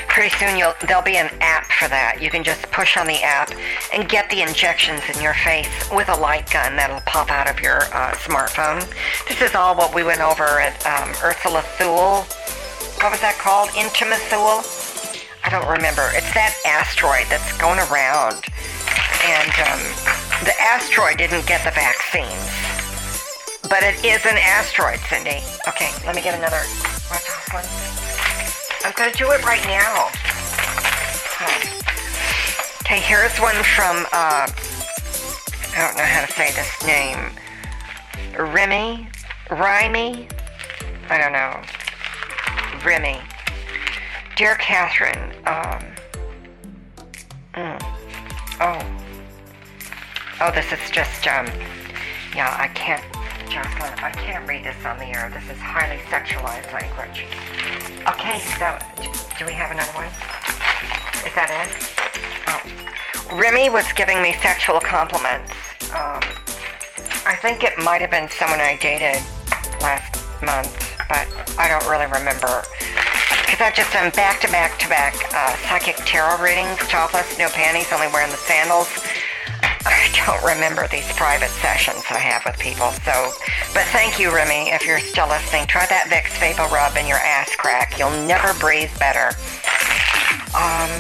Pretty 0.07 0.31
soon 0.39 0.55
there'll 0.87 1.03
be 1.03 1.17
an 1.17 1.29
app 1.41 1.67
for 1.67 1.89
that. 1.89 2.23
You 2.23 2.31
can 2.31 2.45
just 2.45 2.63
push 2.71 2.97
on 2.97 3.09
the 3.09 3.19
app 3.27 3.51
and 3.93 4.09
get 4.09 4.31
the 4.31 4.41
injections 4.41 5.03
in 5.11 5.21
your 5.21 5.35
face 5.35 5.67
with 5.91 6.09
a 6.09 6.15
light 6.15 6.49
gun 6.49 6.77
that'll 6.77 7.03
pop 7.11 7.29
out 7.33 7.51
of 7.51 7.59
your 7.59 7.83
uh, 7.91 8.15
smartphone. 8.23 8.87
This 9.27 9.43
is 9.43 9.57
all 9.57 9.75
what 9.75 9.93
we 9.93 10.05
went 10.05 10.21
over 10.21 10.63
at 10.63 10.79
um, 10.87 11.11
Ursula 11.27 11.63
Thule. 11.75 12.23
What 13.03 13.11
was 13.11 13.21
that 13.27 13.35
called? 13.43 13.71
Intima 13.71 14.15
Thule? 14.31 14.63
I 15.43 15.51
don't 15.51 15.67
remember. 15.67 16.07
It's 16.15 16.31
that 16.39 16.55
asteroid 16.63 17.27
that's 17.27 17.51
going 17.59 17.83
around. 17.91 18.47
And 19.27 19.51
um, 19.67 19.83
the 20.47 20.55
asteroid 20.63 21.19
didn't 21.19 21.51
get 21.51 21.67
the 21.67 21.75
vaccines. 21.75 22.70
But 23.71 23.83
it 23.85 24.05
is 24.05 24.27
an 24.27 24.37
asteroid, 24.37 24.99
Cindy. 25.09 25.41
Okay, 25.69 25.91
let 26.05 26.15
me 26.15 26.21
get 26.21 26.37
another. 26.37 26.61
What's 27.09 27.25
this 27.25 27.49
one? 27.55 27.65
I'm 28.85 28.93
going 28.97 29.11
to 29.11 29.17
do 29.17 29.31
it 29.31 29.45
right 29.45 29.65
now. 29.65 30.11
Okay, 32.83 33.01
here's 33.01 33.39
one 33.39 33.55
from, 33.63 34.05
uh, 34.13 34.51
I 34.51 35.77
don't 35.77 35.97
know 35.97 36.03
how 36.03 36.27
to 36.27 36.33
say 36.33 36.51
this 36.51 36.85
name. 36.85 37.31
Remy? 38.37 39.09
Remy? 39.51 40.29
I 41.09 41.19
don't 41.19 41.33
know. 41.33 41.63
Remy. 42.85 43.21
Dear 44.37 44.57
Catherine, 44.57 45.33
um, 45.47 45.85
mm, 47.55 47.79
oh, 48.61 49.01
Oh, 50.43 50.51
this 50.51 50.73
is 50.73 50.91
just, 50.91 51.27
um, 51.27 51.47
yeah, 52.35 52.57
I 52.59 52.69
can't, 52.69 53.05
Jocelyn, 53.51 53.91
I 53.99 54.13
can't 54.15 54.47
read 54.49 54.63
this 54.63 54.79
on 54.87 54.97
the 54.99 55.07
air. 55.07 55.29
This 55.35 55.43
is 55.51 55.59
highly 55.59 55.99
sexualized 56.07 56.71
language. 56.71 57.27
Okay, 58.07 58.39
so, 58.55 58.79
do 59.39 59.45
we 59.45 59.51
have 59.59 59.75
another 59.75 59.91
one? 59.99 60.07
Is 61.27 61.35
that 61.35 61.51
it? 61.51 61.67
Oh. 62.47 62.63
Remy 63.35 63.71
was 63.71 63.91
giving 63.99 64.23
me 64.23 64.39
sexual 64.39 64.79
compliments. 64.79 65.51
Um, 65.91 66.23
I 67.27 67.35
think 67.43 67.65
it 67.67 67.75
might 67.83 68.01
have 68.01 68.15
been 68.15 68.31
someone 68.31 68.61
I 68.63 68.79
dated 68.79 69.19
last 69.83 70.15
month, 70.47 70.71
but 71.11 71.27
I 71.59 71.67
don't 71.67 71.91
really 71.91 72.07
remember. 72.07 72.63
Because 73.43 73.67
I've 73.67 73.75
just 73.75 73.91
done 73.91 74.15
back 74.15 74.39
to 74.47 74.49
back 74.55 74.79
to 74.79 74.87
back 74.87 75.19
uh, 75.35 75.59
psychic 75.67 75.99
tarot 76.07 76.39
readings, 76.39 76.79
topless, 76.87 77.35
no 77.37 77.51
panties, 77.51 77.91
only 77.91 78.07
wearing 78.15 78.31
the 78.31 78.39
sandals. 78.39 78.87
I 79.87 80.13
don't 80.27 80.43
remember 80.45 80.87
these 80.89 81.11
private 81.17 81.49
sessions 81.65 82.05
I 82.11 82.19
have 82.19 82.45
with 82.45 82.59
people. 82.59 82.91
So, 83.05 83.33
but 83.73 83.85
thank 83.97 84.19
you, 84.19 84.35
Remy, 84.35 84.71
if 84.71 84.85
you're 84.85 85.01
still 85.01 85.29
listening. 85.29 85.67
Try 85.67 85.87
that 85.87 86.13
Vicks 86.13 86.37
VapoRub 86.37 87.01
in 87.01 87.07
your 87.07 87.19
ass 87.19 87.57
crack. 87.57 87.99
You'll 87.99 88.27
never 88.27 88.53
breathe 88.61 88.93
better. 88.99 89.33
Um, 90.53 90.91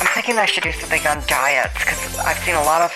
I'm 0.00 0.10
thinking 0.14 0.38
I 0.38 0.46
should 0.46 0.64
do 0.64 0.72
something 0.72 1.06
on 1.06 1.22
diets 1.28 1.74
because 1.78 2.18
I've 2.18 2.38
seen 2.38 2.56
a 2.56 2.64
lot 2.64 2.82
of 2.82 2.90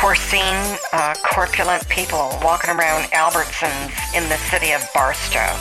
porcine, 0.00 0.78
uh, 0.92 1.14
corpulent 1.22 1.86
people 1.88 2.38
walking 2.42 2.70
around 2.70 3.04
Albertsons 3.12 3.92
in 4.16 4.28
the 4.28 4.36
city 4.48 4.72
of 4.72 4.80
Barstow. 4.94 5.52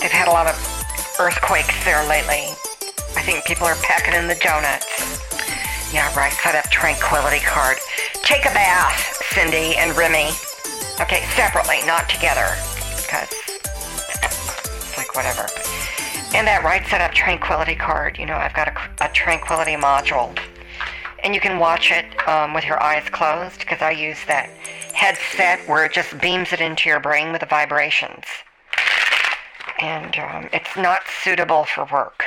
They've 0.00 0.12
had 0.12 0.28
a 0.28 0.32
lot 0.32 0.46
of 0.46 0.56
earthquakes 1.18 1.84
there 1.84 2.06
lately. 2.08 2.52
I 3.16 3.22
think 3.22 3.44
people 3.44 3.66
are 3.66 3.76
packing 3.76 4.14
in 4.14 4.28
the 4.28 4.34
donuts. 4.36 4.86
Yeah, 5.92 6.12
right. 6.16 6.32
Set 6.32 6.54
up 6.54 6.64
tranquility 6.70 7.40
card. 7.40 7.78
Take 8.22 8.46
a 8.46 8.54
bath, 8.54 9.22
Cindy 9.30 9.76
and 9.76 9.96
Remy. 9.96 10.30
Okay, 11.00 11.24
separately, 11.36 11.78
not 11.86 12.08
together. 12.08 12.56
Because 12.96 13.30
it's 14.10 14.96
like 14.96 15.14
whatever. 15.14 15.46
And 16.34 16.46
that 16.48 16.62
right 16.64 16.84
set 16.88 17.00
up 17.00 17.12
tranquility 17.12 17.76
card. 17.76 18.18
You 18.18 18.26
know, 18.26 18.34
I've 18.34 18.54
got 18.54 18.68
a, 18.68 19.04
a 19.04 19.08
tranquility 19.12 19.76
module. 19.76 20.36
And 21.22 21.34
you 21.34 21.40
can 21.40 21.58
watch 21.58 21.92
it 21.92 22.06
um, 22.28 22.54
with 22.54 22.64
your 22.64 22.82
eyes 22.82 23.08
closed 23.08 23.60
because 23.60 23.80
I 23.80 23.92
use 23.92 24.18
that 24.26 24.50
headset 24.92 25.60
where 25.68 25.84
it 25.84 25.92
just 25.92 26.18
beams 26.20 26.52
it 26.52 26.60
into 26.60 26.88
your 26.88 27.00
brain 27.00 27.30
with 27.30 27.40
the 27.40 27.46
vibrations. 27.46 28.24
And 29.80 30.16
um, 30.18 30.48
it's 30.52 30.76
not 30.76 31.02
suitable 31.22 31.64
for 31.64 31.86
work. 31.92 32.24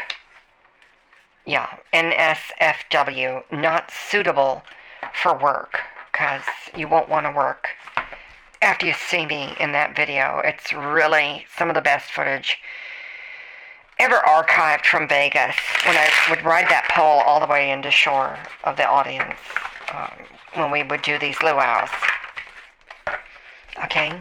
Yeah, 1.47 1.77
NSFW, 1.93 3.41
not 3.53 3.89
suitable 3.89 4.63
for 5.13 5.33
work 5.33 5.79
because 6.11 6.41
you 6.75 6.89
won't 6.89 7.07
want 7.07 7.25
to 7.25 7.31
work. 7.31 7.69
After 8.61 8.85
you 8.85 8.91
see 8.91 9.25
me 9.25 9.55
in 9.57 9.71
that 9.71 9.95
video, 9.95 10.41
it's 10.43 10.73
really 10.73 11.45
some 11.57 11.69
of 11.69 11.75
the 11.75 11.81
best 11.81 12.11
footage 12.11 12.57
ever 13.97 14.17
archived 14.27 14.83
from 14.83 15.07
Vegas 15.07 15.55
when 15.85 15.95
I 15.95 16.09
would 16.29 16.43
ride 16.43 16.67
that 16.67 16.89
pole 16.91 17.21
all 17.21 17.39
the 17.39 17.47
way 17.47 17.71
into 17.71 17.91
shore 17.91 18.37
of 18.65 18.75
the 18.75 18.85
audience 18.85 19.39
um, 19.93 20.11
when 20.55 20.69
we 20.69 20.83
would 20.83 21.01
do 21.01 21.17
these 21.17 21.37
luau's. 21.37 21.89
Okay? 23.85 24.11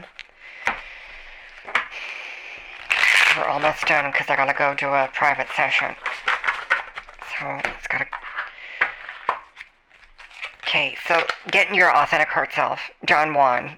We're 3.36 3.48
almost 3.48 3.84
done 3.86 4.12
because 4.12 4.30
I 4.30 4.36
gotta 4.36 4.54
go 4.56 4.74
do 4.74 4.94
a 4.94 5.10
private 5.12 5.48
session. 5.56 5.96
So 7.38 7.60
it's 7.64 7.86
gotta. 7.86 8.06
Okay, 10.62 10.96
so 11.06 11.22
getting 11.50 11.74
your 11.74 11.94
authentic 11.94 12.28
heart 12.28 12.52
self, 12.52 12.80
John 13.04 13.34
1, 13.34 13.76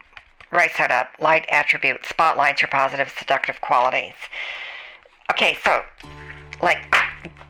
right 0.53 0.71
set 0.75 0.91
up, 0.91 1.11
light 1.21 1.45
attribute, 1.51 2.05
spotlights 2.07 2.63
your 2.63 2.69
positive 2.69 3.13
seductive 3.19 3.61
qualities. 3.61 4.15
Okay, 5.31 5.59
so, 5.63 5.83
like, 6.63 6.79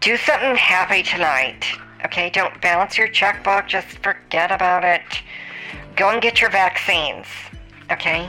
do 0.01 0.17
something 0.17 0.57
happy 0.57 1.03
tonight. 1.03 1.65
Okay, 2.05 2.31
don't 2.31 2.61
balance 2.61 2.99
your 2.99 3.09
checkbook, 3.09 3.69
just 3.69 3.87
forget 3.99 4.51
about 4.51 4.85
it. 4.85 5.03
Go 5.95 6.11
and 6.11 6.21
get 6.21 6.41
your 6.41 6.51
vaccines. 6.51 7.27
Okay? 7.91 8.29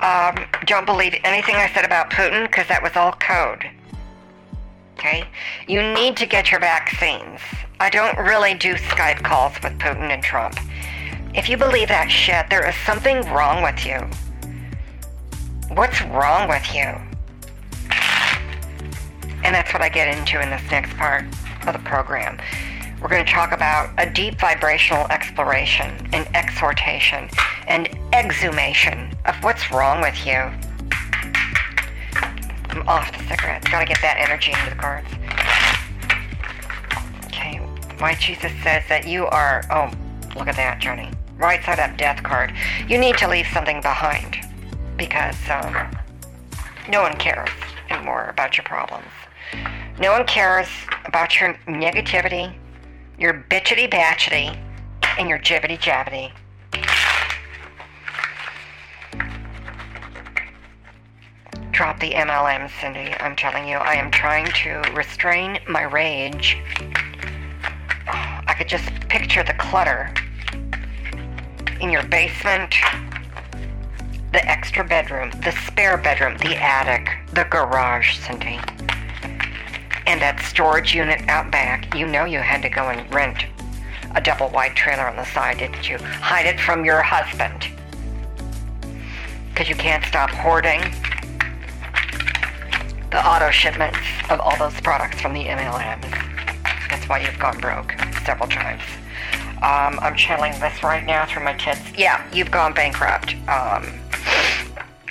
Um, 0.00 0.36
don't 0.66 0.86
believe 0.86 1.14
anything 1.24 1.56
I 1.56 1.68
said 1.72 1.84
about 1.84 2.10
Putin, 2.10 2.46
because 2.46 2.68
that 2.68 2.82
was 2.82 2.94
all 2.94 3.12
code. 3.12 3.68
Okay? 4.98 5.22
You 5.68 5.80
need 5.94 6.16
to 6.16 6.26
get 6.26 6.50
your 6.50 6.58
vaccines. 6.58 7.40
I 7.78 7.88
don't 7.88 8.18
really 8.18 8.54
do 8.54 8.74
Skype 8.74 9.22
calls 9.22 9.52
with 9.62 9.78
Putin 9.78 10.10
and 10.10 10.20
Trump. 10.20 10.58
If 11.34 11.48
you 11.48 11.56
believe 11.56 11.86
that 11.86 12.10
shit, 12.10 12.50
there 12.50 12.68
is 12.68 12.74
something 12.84 13.20
wrong 13.32 13.62
with 13.62 13.86
you. 13.86 14.00
What's 15.72 16.02
wrong 16.02 16.48
with 16.48 16.66
you? 16.74 16.96
And 19.44 19.54
that's 19.54 19.72
what 19.72 19.82
I 19.82 19.88
get 19.88 20.18
into 20.18 20.42
in 20.42 20.50
this 20.50 20.68
next 20.68 20.96
part 20.96 21.24
of 21.64 21.74
the 21.74 21.82
program. 21.84 22.40
We're 23.00 23.08
going 23.08 23.24
to 23.24 23.32
talk 23.32 23.52
about 23.52 23.90
a 23.98 24.10
deep 24.10 24.40
vibrational 24.40 25.06
exploration 25.10 26.08
and 26.12 26.26
exhortation 26.34 27.28
and 27.68 27.88
exhumation 28.12 29.16
of 29.26 29.36
what's 29.44 29.70
wrong 29.70 30.00
with 30.00 30.26
you. 30.26 30.50
I'm 32.78 32.88
off 32.88 33.10
the 33.10 33.24
cigarettes. 33.26 33.68
Got 33.68 33.80
to 33.80 33.86
get 33.86 34.00
that 34.02 34.18
energy 34.18 34.52
into 34.52 34.70
the 34.70 34.76
cards. 34.76 35.08
Okay. 37.26 37.56
Why 37.98 38.14
Jesus 38.14 38.52
says 38.62 38.84
that 38.88 39.04
you 39.06 39.26
are. 39.26 39.64
Oh, 39.70 39.90
look 40.36 40.46
at 40.46 40.54
that, 40.54 40.78
Johnny. 40.78 41.10
Right 41.36 41.62
side 41.64 41.80
up 41.80 41.96
death 41.96 42.22
card. 42.22 42.52
You 42.86 42.98
need 42.98 43.16
to 43.18 43.28
leave 43.28 43.46
something 43.52 43.80
behind 43.80 44.36
because 44.96 45.34
um, 45.50 45.74
no 46.88 47.02
one 47.02 47.16
cares 47.16 47.48
anymore 47.90 48.28
about 48.28 48.56
your 48.56 48.64
problems. 48.64 49.08
No 49.98 50.12
one 50.12 50.24
cares 50.26 50.68
about 51.04 51.40
your 51.40 51.54
negativity, 51.66 52.54
your 53.18 53.44
bitchity 53.50 53.90
batchity, 53.90 54.56
and 55.18 55.28
your 55.28 55.40
jibbity 55.40 55.78
jabbity. 55.78 56.30
Drop 61.78 62.00
the 62.00 62.10
MLM, 62.10 62.68
Cindy. 62.80 63.14
I'm 63.20 63.36
telling 63.36 63.68
you, 63.68 63.76
I 63.76 63.94
am 63.94 64.10
trying 64.10 64.46
to 64.46 64.82
restrain 64.96 65.60
my 65.68 65.82
rage. 65.82 66.58
I 68.08 68.52
could 68.58 68.66
just 68.66 68.90
picture 69.08 69.44
the 69.44 69.52
clutter 69.52 70.12
in 71.80 71.90
your 71.90 72.02
basement, 72.08 72.74
the 74.32 74.44
extra 74.44 74.84
bedroom, 74.84 75.30
the 75.44 75.52
spare 75.66 75.96
bedroom, 75.96 76.36
the 76.38 76.56
attic, 76.56 77.16
the 77.32 77.44
garage, 77.44 78.18
Cindy. 78.18 78.58
And 80.04 80.20
that 80.20 80.40
storage 80.40 80.96
unit 80.96 81.28
out 81.28 81.52
back, 81.52 81.94
you 81.94 82.08
know 82.08 82.24
you 82.24 82.40
had 82.40 82.60
to 82.62 82.68
go 82.68 82.88
and 82.88 83.14
rent 83.14 83.46
a 84.16 84.20
double 84.20 84.48
wide 84.48 84.74
trailer 84.74 85.06
on 85.06 85.14
the 85.14 85.26
side, 85.26 85.58
didn't 85.58 85.88
you? 85.88 85.98
Hide 85.98 86.46
it 86.46 86.58
from 86.58 86.84
your 86.84 87.02
husband. 87.02 87.68
Because 89.50 89.68
you 89.68 89.76
can't 89.76 90.04
stop 90.04 90.30
hoarding 90.30 90.82
the 93.10 93.26
auto 93.26 93.50
shipments 93.50 93.98
of 94.30 94.40
all 94.40 94.56
those 94.58 94.78
products 94.80 95.20
from 95.20 95.32
the 95.32 95.44
MLMs. 95.44 96.10
That's 96.90 97.08
why 97.08 97.20
you've 97.20 97.38
gone 97.38 97.58
broke 97.60 97.92
several 98.24 98.48
times. 98.48 98.82
Um, 99.62 99.98
I'm 100.00 100.14
channeling 100.14 100.52
this 100.60 100.82
right 100.82 101.04
now 101.04 101.26
through 101.26 101.44
my 101.44 101.54
kids. 101.54 101.80
Yeah, 101.96 102.24
you've 102.32 102.50
gone 102.50 102.74
bankrupt 102.74 103.34
um, 103.48 103.86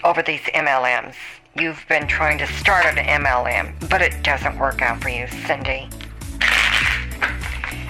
over 0.04 0.22
these 0.22 0.42
MLMs. 0.56 1.16
You've 1.56 1.84
been 1.90 2.08
trying 2.08 2.38
to 2.38 2.48
start 2.48 2.86
an 2.86 2.98
MLM, 2.98 3.90
but 3.90 4.02
it 4.02 4.24
doesn't 4.24 4.58
work 4.60 4.82
out 4.82 5.02
for 5.02 5.10
you, 5.10 5.28
Cindy. 5.48 5.90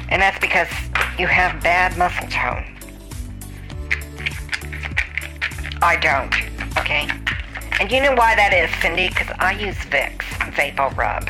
And 0.09 0.21
that's 0.21 0.39
because 0.39 0.69
you 1.19 1.27
have 1.27 1.61
bad 1.61 1.97
muscle 1.97 2.27
tone. 2.29 2.63
I 5.81 5.97
don't, 5.97 6.33
okay? 6.77 7.07
And 7.79 7.91
you 7.91 8.01
know 8.01 8.13
why 8.13 8.33
that 8.35 8.53
is, 8.53 8.73
Cindy? 8.81 9.09
Because 9.09 9.29
I 9.37 9.51
use 9.51 9.77
Vicks 9.85 10.25
VapoRub. 10.57 11.29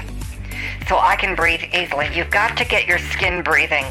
So 0.88 0.98
I 0.98 1.18
can 1.18 1.36
breathe 1.36 1.62
easily. 1.74 2.08
You've 2.14 2.32
got 2.32 2.56
to 2.58 2.66
get 2.66 2.88
your 2.88 3.00
skin 3.00 3.44
breathing. 3.44 3.86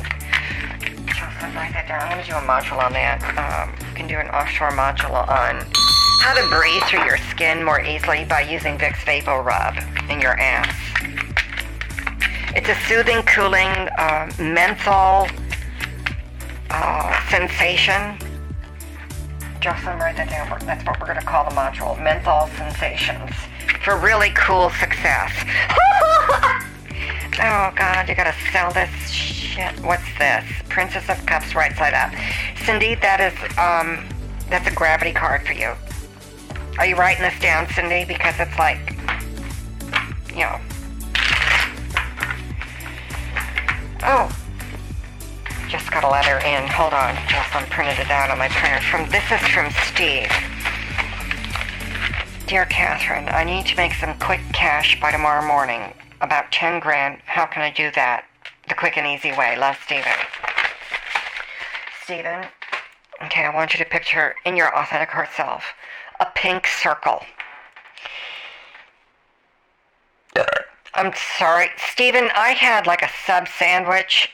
I'm 1.40 2.10
going 2.10 2.22
to 2.22 2.30
do 2.30 2.36
a 2.36 2.40
module 2.40 2.82
on 2.82 2.92
that. 2.94 3.20
Um, 3.36 3.74
you 3.88 3.94
can 3.94 4.06
do 4.06 4.16
an 4.16 4.28
offshore 4.28 4.70
module 4.70 5.28
on 5.28 5.64
how 6.22 6.34
to 6.34 6.48
breathe 6.48 6.82
through 6.84 7.04
your 7.04 7.18
skin 7.18 7.62
more 7.62 7.80
easily 7.80 8.24
by 8.24 8.40
using 8.40 8.78
Vicks 8.78 9.04
VapoRub 9.04 10.10
in 10.10 10.20
your 10.20 10.38
ass. 10.40 10.74
It's 12.56 12.68
a 12.70 12.74
soothing, 12.88 13.22
cooling, 13.22 13.68
uh, 13.98 14.32
menthol 14.38 15.28
uh, 16.70 17.28
sensation. 17.28 18.18
Jocelyn, 19.66 19.98
write 19.98 20.16
that 20.16 20.30
down. 20.30 20.46
That's 20.64 20.86
what 20.86 21.00
we're 21.00 21.06
going 21.06 21.18
to 21.18 21.26
call 21.26 21.42
the 21.42 21.50
module. 21.50 22.00
Menthol 22.00 22.46
sensations 22.56 23.34
for 23.82 23.96
really 23.96 24.30
cool 24.30 24.70
success. 24.70 25.32
oh, 27.42 27.72
God, 27.74 28.08
you 28.08 28.14
got 28.14 28.32
to 28.32 28.34
sell 28.52 28.72
this 28.72 29.10
shit. 29.10 29.74
What's 29.80 30.06
this? 30.18 30.44
Princess 30.68 31.08
of 31.08 31.26
Cups 31.26 31.56
right 31.56 31.74
side 31.74 31.94
up. 31.94 32.12
Cindy, 32.64 32.94
that 32.94 33.18
is, 33.18 33.34
um, 33.58 34.08
that's 34.48 34.68
a 34.68 34.70
gravity 34.72 35.10
card 35.10 35.44
for 35.44 35.52
you. 35.52 35.74
Are 36.78 36.86
you 36.86 36.94
writing 36.94 37.24
this 37.24 37.36
down, 37.40 37.66
Cindy? 37.70 38.04
Because 38.04 38.36
it's 38.38 38.56
like, 38.60 38.96
you 40.30 40.44
know. 40.44 40.60
Oh. 44.04 44.45
Just 45.68 45.90
got 45.90 46.04
a 46.04 46.08
letter 46.08 46.38
in. 46.46 46.66
Hold 46.68 46.92
on. 46.92 47.16
Just 47.28 47.54
I'm 47.54 47.66
printed 47.66 47.98
it 47.98 48.10
out 48.10 48.30
on 48.30 48.38
my 48.38 48.48
printer. 48.48 48.80
From 48.82 49.08
This 49.10 49.24
is 49.32 49.40
from 49.48 49.70
Steve. 49.84 50.30
Dear 52.46 52.66
Catherine, 52.66 53.28
I 53.28 53.42
need 53.42 53.66
to 53.66 53.76
make 53.76 53.94
some 53.94 54.16
quick 54.20 54.40
cash 54.52 55.00
by 55.00 55.10
tomorrow 55.10 55.44
morning. 55.44 55.92
About 56.20 56.52
10 56.52 56.78
grand. 56.78 57.20
How 57.26 57.46
can 57.46 57.62
I 57.62 57.70
do 57.70 57.90
that? 57.96 58.26
The 58.68 58.74
quick 58.74 58.96
and 58.96 59.06
easy 59.06 59.36
way. 59.36 59.56
Love, 59.56 59.76
Steven. 59.84 60.12
Stephen. 62.04 62.46
Okay, 63.24 63.44
I 63.44 63.52
want 63.52 63.72
you 63.74 63.78
to 63.78 63.90
picture 63.90 64.36
in 64.44 64.56
your 64.56 64.76
authentic 64.76 65.08
heart 65.08 65.30
self 65.36 65.64
a 66.20 66.26
pink 66.34 66.66
circle. 66.66 67.22
Uh. 70.36 70.44
I'm 70.94 71.12
sorry. 71.38 71.68
Stephen, 71.76 72.30
I 72.34 72.50
had 72.50 72.86
like 72.86 73.02
a 73.02 73.10
sub 73.26 73.48
sandwich 73.48 74.30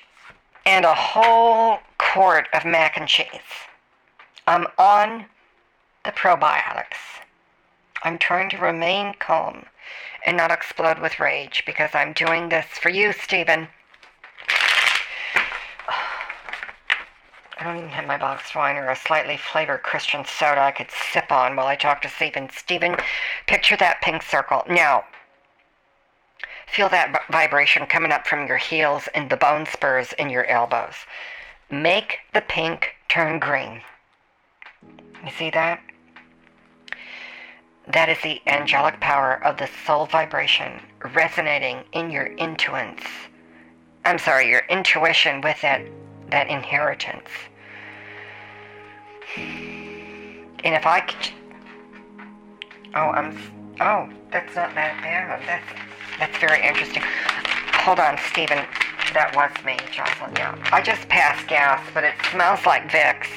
and 0.64 0.84
a 0.84 0.94
whole 0.94 1.78
quart 1.98 2.48
of 2.52 2.64
mac 2.64 2.96
and 2.96 3.08
cheese. 3.08 3.28
I'm 4.46 4.66
on 4.78 5.26
the 6.04 6.10
probiotics. 6.12 7.20
I'm 8.04 8.18
trying 8.18 8.50
to 8.50 8.58
remain 8.58 9.14
calm 9.18 9.66
and 10.26 10.36
not 10.36 10.50
explode 10.50 10.98
with 10.98 11.20
rage 11.20 11.62
because 11.64 11.90
I'm 11.94 12.12
doing 12.12 12.48
this 12.48 12.66
for 12.66 12.88
you, 12.88 13.12
Stephen. 13.12 13.68
I 17.58 17.64
don't 17.64 17.76
even 17.76 17.90
have 17.90 18.06
my 18.06 18.18
box 18.18 18.54
wine 18.56 18.76
or 18.76 18.90
a 18.90 18.96
slightly 18.96 19.36
flavored 19.36 19.84
Christian 19.84 20.24
soda 20.24 20.60
I 20.60 20.72
could 20.72 20.90
sip 20.90 21.30
on 21.30 21.54
while 21.54 21.68
I 21.68 21.76
talk 21.76 22.02
to 22.02 22.08
Stephen. 22.08 22.50
Stephen, 22.50 22.96
picture 23.46 23.76
that 23.76 24.00
pink 24.00 24.22
circle. 24.22 24.64
Now, 24.68 25.04
feel 26.72 26.88
that 26.88 27.24
vibration 27.30 27.84
coming 27.84 28.12
up 28.12 28.26
from 28.26 28.46
your 28.46 28.56
heels 28.56 29.06
and 29.14 29.28
the 29.28 29.36
bone 29.36 29.66
spurs 29.66 30.14
in 30.14 30.30
your 30.30 30.46
elbows. 30.46 30.94
Make 31.70 32.20
the 32.32 32.40
pink 32.40 32.96
turn 33.10 33.38
green. 33.38 33.82
You 35.22 35.30
see 35.36 35.50
that? 35.50 35.80
That 37.88 38.08
is 38.08 38.18
the 38.22 38.40
angelic 38.46 39.00
power 39.00 39.44
of 39.44 39.58
the 39.58 39.68
soul 39.84 40.06
vibration 40.06 40.80
resonating 41.14 41.84
in 41.92 42.10
your 42.10 42.30
intuits. 42.36 43.04
I'm 44.06 44.18
sorry, 44.18 44.48
your 44.48 44.62
intuition 44.70 45.42
with 45.42 45.60
that 45.60 45.82
that 46.30 46.48
inheritance. 46.48 47.28
And 49.36 50.74
if 50.74 50.86
I 50.86 51.00
could, 51.00 51.32
oh, 52.94 53.10
I'm, 53.10 53.36
oh, 53.80 54.08
that's 54.30 54.56
not 54.56 54.74
that 54.74 55.02
bad. 55.02 55.42
That's 55.46 55.91
that's 56.18 56.36
very 56.38 56.66
interesting. 56.66 57.02
Hold 57.84 57.98
on, 57.98 58.16
Stephen. 58.30 58.64
That 59.12 59.34
was 59.34 59.50
me, 59.64 59.76
Jocelyn. 59.92 60.32
Yeah, 60.36 60.56
I 60.72 60.80
just 60.80 61.08
passed 61.08 61.46
gas, 61.48 61.84
but 61.92 62.04
it 62.04 62.14
smells 62.30 62.64
like 62.64 62.88
Vicks. 62.88 63.28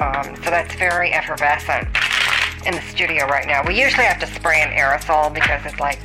Um, 0.00 0.34
so 0.36 0.50
that's 0.50 0.74
very 0.74 1.12
effervescent 1.12 1.86
in 2.66 2.74
the 2.74 2.80
studio 2.82 3.26
right 3.26 3.46
now. 3.46 3.62
We 3.66 3.80
usually 3.80 4.04
have 4.04 4.18
to 4.20 4.26
spray 4.26 4.62
an 4.62 4.70
aerosol 4.70 5.32
because 5.32 5.64
it's 5.64 5.78
like 5.78 6.00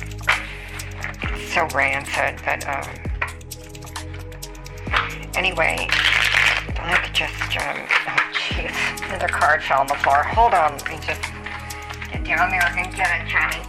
it's 1.22 1.52
so 1.52 1.66
rancid. 1.74 2.38
But 2.44 2.68
um, 2.68 2.86
anyway, 5.34 5.88
I 6.78 7.00
could 7.02 7.14
just 7.14 7.56
um, 7.56 7.88
oh 8.06 8.20
jeez, 8.34 9.08
another 9.08 9.28
card 9.28 9.62
fell 9.62 9.80
on 9.80 9.86
the 9.86 9.94
floor. 9.94 10.22
Hold 10.22 10.54
on, 10.54 10.72
let 10.78 10.88
me 10.90 10.98
just 11.02 11.22
get 12.12 12.24
down 12.24 12.50
there 12.50 12.70
and 12.76 12.94
get 12.94 13.08
it, 13.20 13.26
Johnny. 13.28 13.64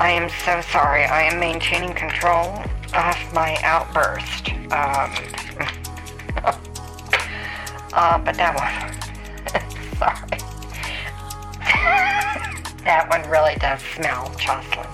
I 0.00 0.10
am 0.10 0.28
so 0.44 0.60
sorry. 0.72 1.04
I 1.04 1.22
am 1.22 1.38
maintaining 1.38 1.94
control 1.94 2.64
of 2.94 3.32
my 3.32 3.56
outburst. 3.62 4.50
Um, 4.72 5.12
Uh, 7.92 8.18
but 8.18 8.36
that 8.36 8.54
one, 8.54 8.70
sorry. 9.98 10.38
that 12.84 13.06
one 13.10 13.28
really 13.28 13.56
does 13.56 13.82
smell, 13.82 14.32
Jocelyn. 14.38 14.86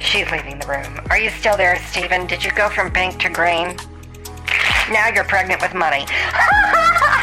She's 0.00 0.30
leaving 0.30 0.58
the 0.58 0.66
room. 0.66 1.00
Are 1.10 1.18
you 1.18 1.28
still 1.28 1.56
there, 1.56 1.76
Stephen? 1.90 2.26
Did 2.26 2.42
you 2.42 2.50
go 2.52 2.70
from 2.70 2.90
pink 2.90 3.20
to 3.20 3.28
green? 3.28 3.76
Now 4.90 5.10
you're 5.14 5.24
pregnant 5.24 5.60
with 5.60 5.74
money. 5.74 6.06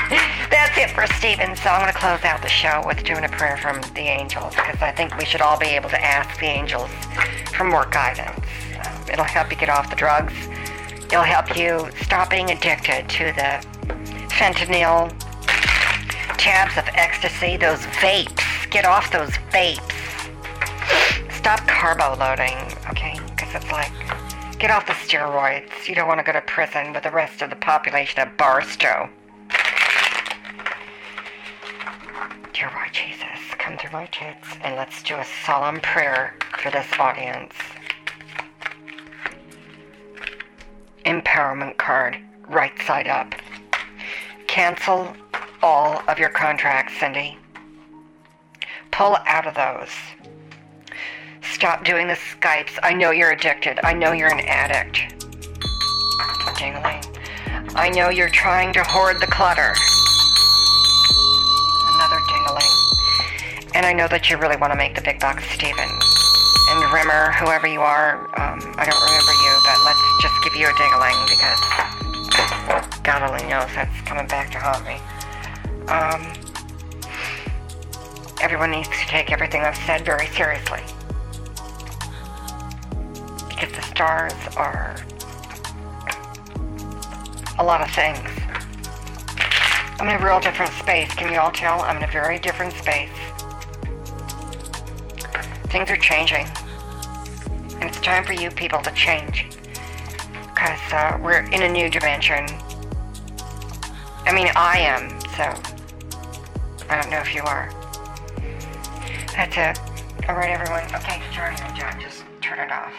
That's 0.09 0.77
it 0.77 0.91
for 0.91 1.07
Stephen. 1.15 1.55
So 1.55 1.69
I'm 1.69 1.81
going 1.81 1.91
to 1.91 1.97
close 1.97 2.23
out 2.23 2.41
the 2.41 2.49
show 2.49 2.83
with 2.85 3.03
doing 3.03 3.23
a 3.23 3.29
prayer 3.29 3.57
from 3.57 3.81
the 3.93 4.01
angels 4.01 4.55
because 4.55 4.81
I 4.81 4.91
think 4.91 5.17
we 5.17 5.25
should 5.25 5.41
all 5.41 5.57
be 5.57 5.67
able 5.67 5.89
to 5.89 6.03
ask 6.03 6.39
the 6.39 6.47
angels 6.47 6.89
for 7.55 7.63
more 7.63 7.85
guidance. 7.87 8.39
It'll 9.11 9.25
help 9.25 9.51
you 9.51 9.57
get 9.57 9.69
off 9.69 9.89
the 9.89 9.95
drugs. 9.95 10.33
It'll 11.05 11.21
help 11.21 11.55
you 11.55 11.89
stop 12.01 12.29
being 12.29 12.49
addicted 12.49 13.07
to 13.09 13.25
the 13.33 13.63
fentanyl, 14.29 15.09
tabs 16.37 16.77
of 16.77 16.85
ecstasy, 16.95 17.55
those 17.57 17.79
vapes. 18.01 18.69
Get 18.71 18.85
off 18.85 19.11
those 19.11 19.29
vapes. 19.51 19.79
Stop 21.31 21.67
carbo 21.67 22.15
loading, 22.17 22.57
okay? 22.89 23.19
Because 23.29 23.53
it's 23.53 23.71
like, 23.71 23.91
get 24.57 24.71
off 24.71 24.87
the 24.87 24.93
steroids. 24.93 25.87
You 25.87 25.93
don't 25.93 26.07
want 26.07 26.19
to 26.19 26.23
go 26.23 26.31
to 26.31 26.41
prison 26.41 26.93
with 26.93 27.03
the 27.03 27.11
rest 27.11 27.41
of 27.41 27.49
the 27.49 27.55
population 27.57 28.21
of 28.21 28.35
Barstow. 28.37 29.09
Dear 32.53 32.71
Lord 32.75 32.93
Jesus, 32.93 33.55
come 33.57 33.77
through 33.77 33.91
my 33.91 34.05
tits 34.05 34.47
and 34.61 34.75
let's 34.75 35.01
do 35.01 35.15
a 35.15 35.25
solemn 35.43 35.79
prayer 35.81 36.35
for 36.59 36.69
this 36.69 36.85
audience. 36.99 37.53
Empowerment 41.03 41.77
card, 41.77 42.19
right 42.47 42.79
side 42.85 43.07
up. 43.07 43.33
Cancel 44.45 45.15
all 45.63 46.03
of 46.07 46.19
your 46.19 46.29
contracts, 46.29 46.93
Cindy. 46.99 47.39
Pull 48.91 49.17
out 49.25 49.47
of 49.47 49.55
those. 49.55 49.89
Stop 51.41 51.83
doing 51.83 52.07
the 52.07 52.13
Skypes. 52.13 52.77
I 52.83 52.93
know 52.93 53.09
you're 53.09 53.31
addicted. 53.31 53.79
I 53.83 53.93
know 53.93 54.11
you're 54.11 54.31
an 54.31 54.41
addict. 54.41 54.97
Jingling. 56.55 57.03
I 57.75 57.89
know 57.89 58.09
you're 58.09 58.29
trying 58.29 58.73
to 58.73 58.83
hoard 58.83 59.19
the 59.19 59.27
clutter. 59.27 59.73
And 63.75 63.85
I 63.85 63.93
know 63.93 64.07
that 64.07 64.29
you 64.29 64.37
really 64.37 64.55
want 64.55 64.71
to 64.71 64.77
make 64.77 64.95
the 64.95 65.01
big 65.01 65.19
bucks, 65.19 65.43
Stephen. 65.49 65.89
And 66.69 66.93
Rimmer, 66.93 67.31
whoever 67.33 67.67
you 67.67 67.81
are, 67.81 68.29
um, 68.39 68.61
I 68.77 68.85
don't 68.85 69.01
remember 69.01 69.33
you, 69.41 69.53
but 69.65 69.77
let's 69.83 69.99
just 70.21 70.35
give 70.43 70.55
you 70.55 70.67
a 70.67 70.73
dingling 70.77 71.17
because 71.27 71.59
God 73.03 73.29
only 73.29 73.43
knows 73.49 73.67
that's 73.75 74.01
coming 74.01 74.27
back 74.27 74.51
to 74.51 74.59
haunt 74.59 74.85
me. 74.85 75.01
Um, 75.89 76.33
everyone 78.41 78.71
needs 78.71 78.89
to 78.89 79.05
take 79.07 79.31
everything 79.31 79.61
I've 79.61 79.77
said 79.77 80.05
very 80.05 80.27
seriously. 80.27 80.81
Because 83.49 83.71
the 83.73 83.81
stars 83.81 84.33
are 84.55 84.95
a 87.59 87.63
lot 87.63 87.81
of 87.81 87.89
things. 87.91 88.29
I'm 89.99 90.09
in 90.09 90.21
a 90.21 90.25
real 90.25 90.39
different 90.39 90.71
space. 90.73 91.13
Can 91.13 91.31
you 91.31 91.39
all 91.39 91.51
tell? 91.51 91.81
I'm 91.81 91.97
in 91.97 92.03
a 92.03 92.11
very 92.11 92.39
different 92.39 92.73
space. 92.73 93.09
Things 95.73 95.89
are 95.89 95.97
changing. 95.97 96.47
And 97.81 97.89
it's 97.89 97.99
time 97.99 98.23
for 98.23 98.31
you 98.31 98.49
people 98.49 98.81
to 98.83 98.91
change. 98.91 99.47
Because 100.53 100.79
uh, 100.93 101.19
we're 101.21 101.43
in 101.51 101.63
a 101.63 101.69
new 101.69 101.89
dimension 101.89 102.45
I 104.25 104.31
mean, 104.31 104.47
I 104.55 104.79
am, 104.79 105.19
so 105.35 105.43
I 106.89 107.01
don't 107.01 107.11
know 107.11 107.19
if 107.19 107.35
you 107.35 107.41
are. 107.41 107.69
That's 109.35 109.57
it. 109.57 110.29
All 110.29 110.35
right, 110.35 110.49
everyone. 110.49 110.83
Okay, 110.95 111.21
Charlie, 111.31 111.57
just 111.99 112.23
turn 112.41 112.59
it 112.59 112.71
off. 112.71 112.93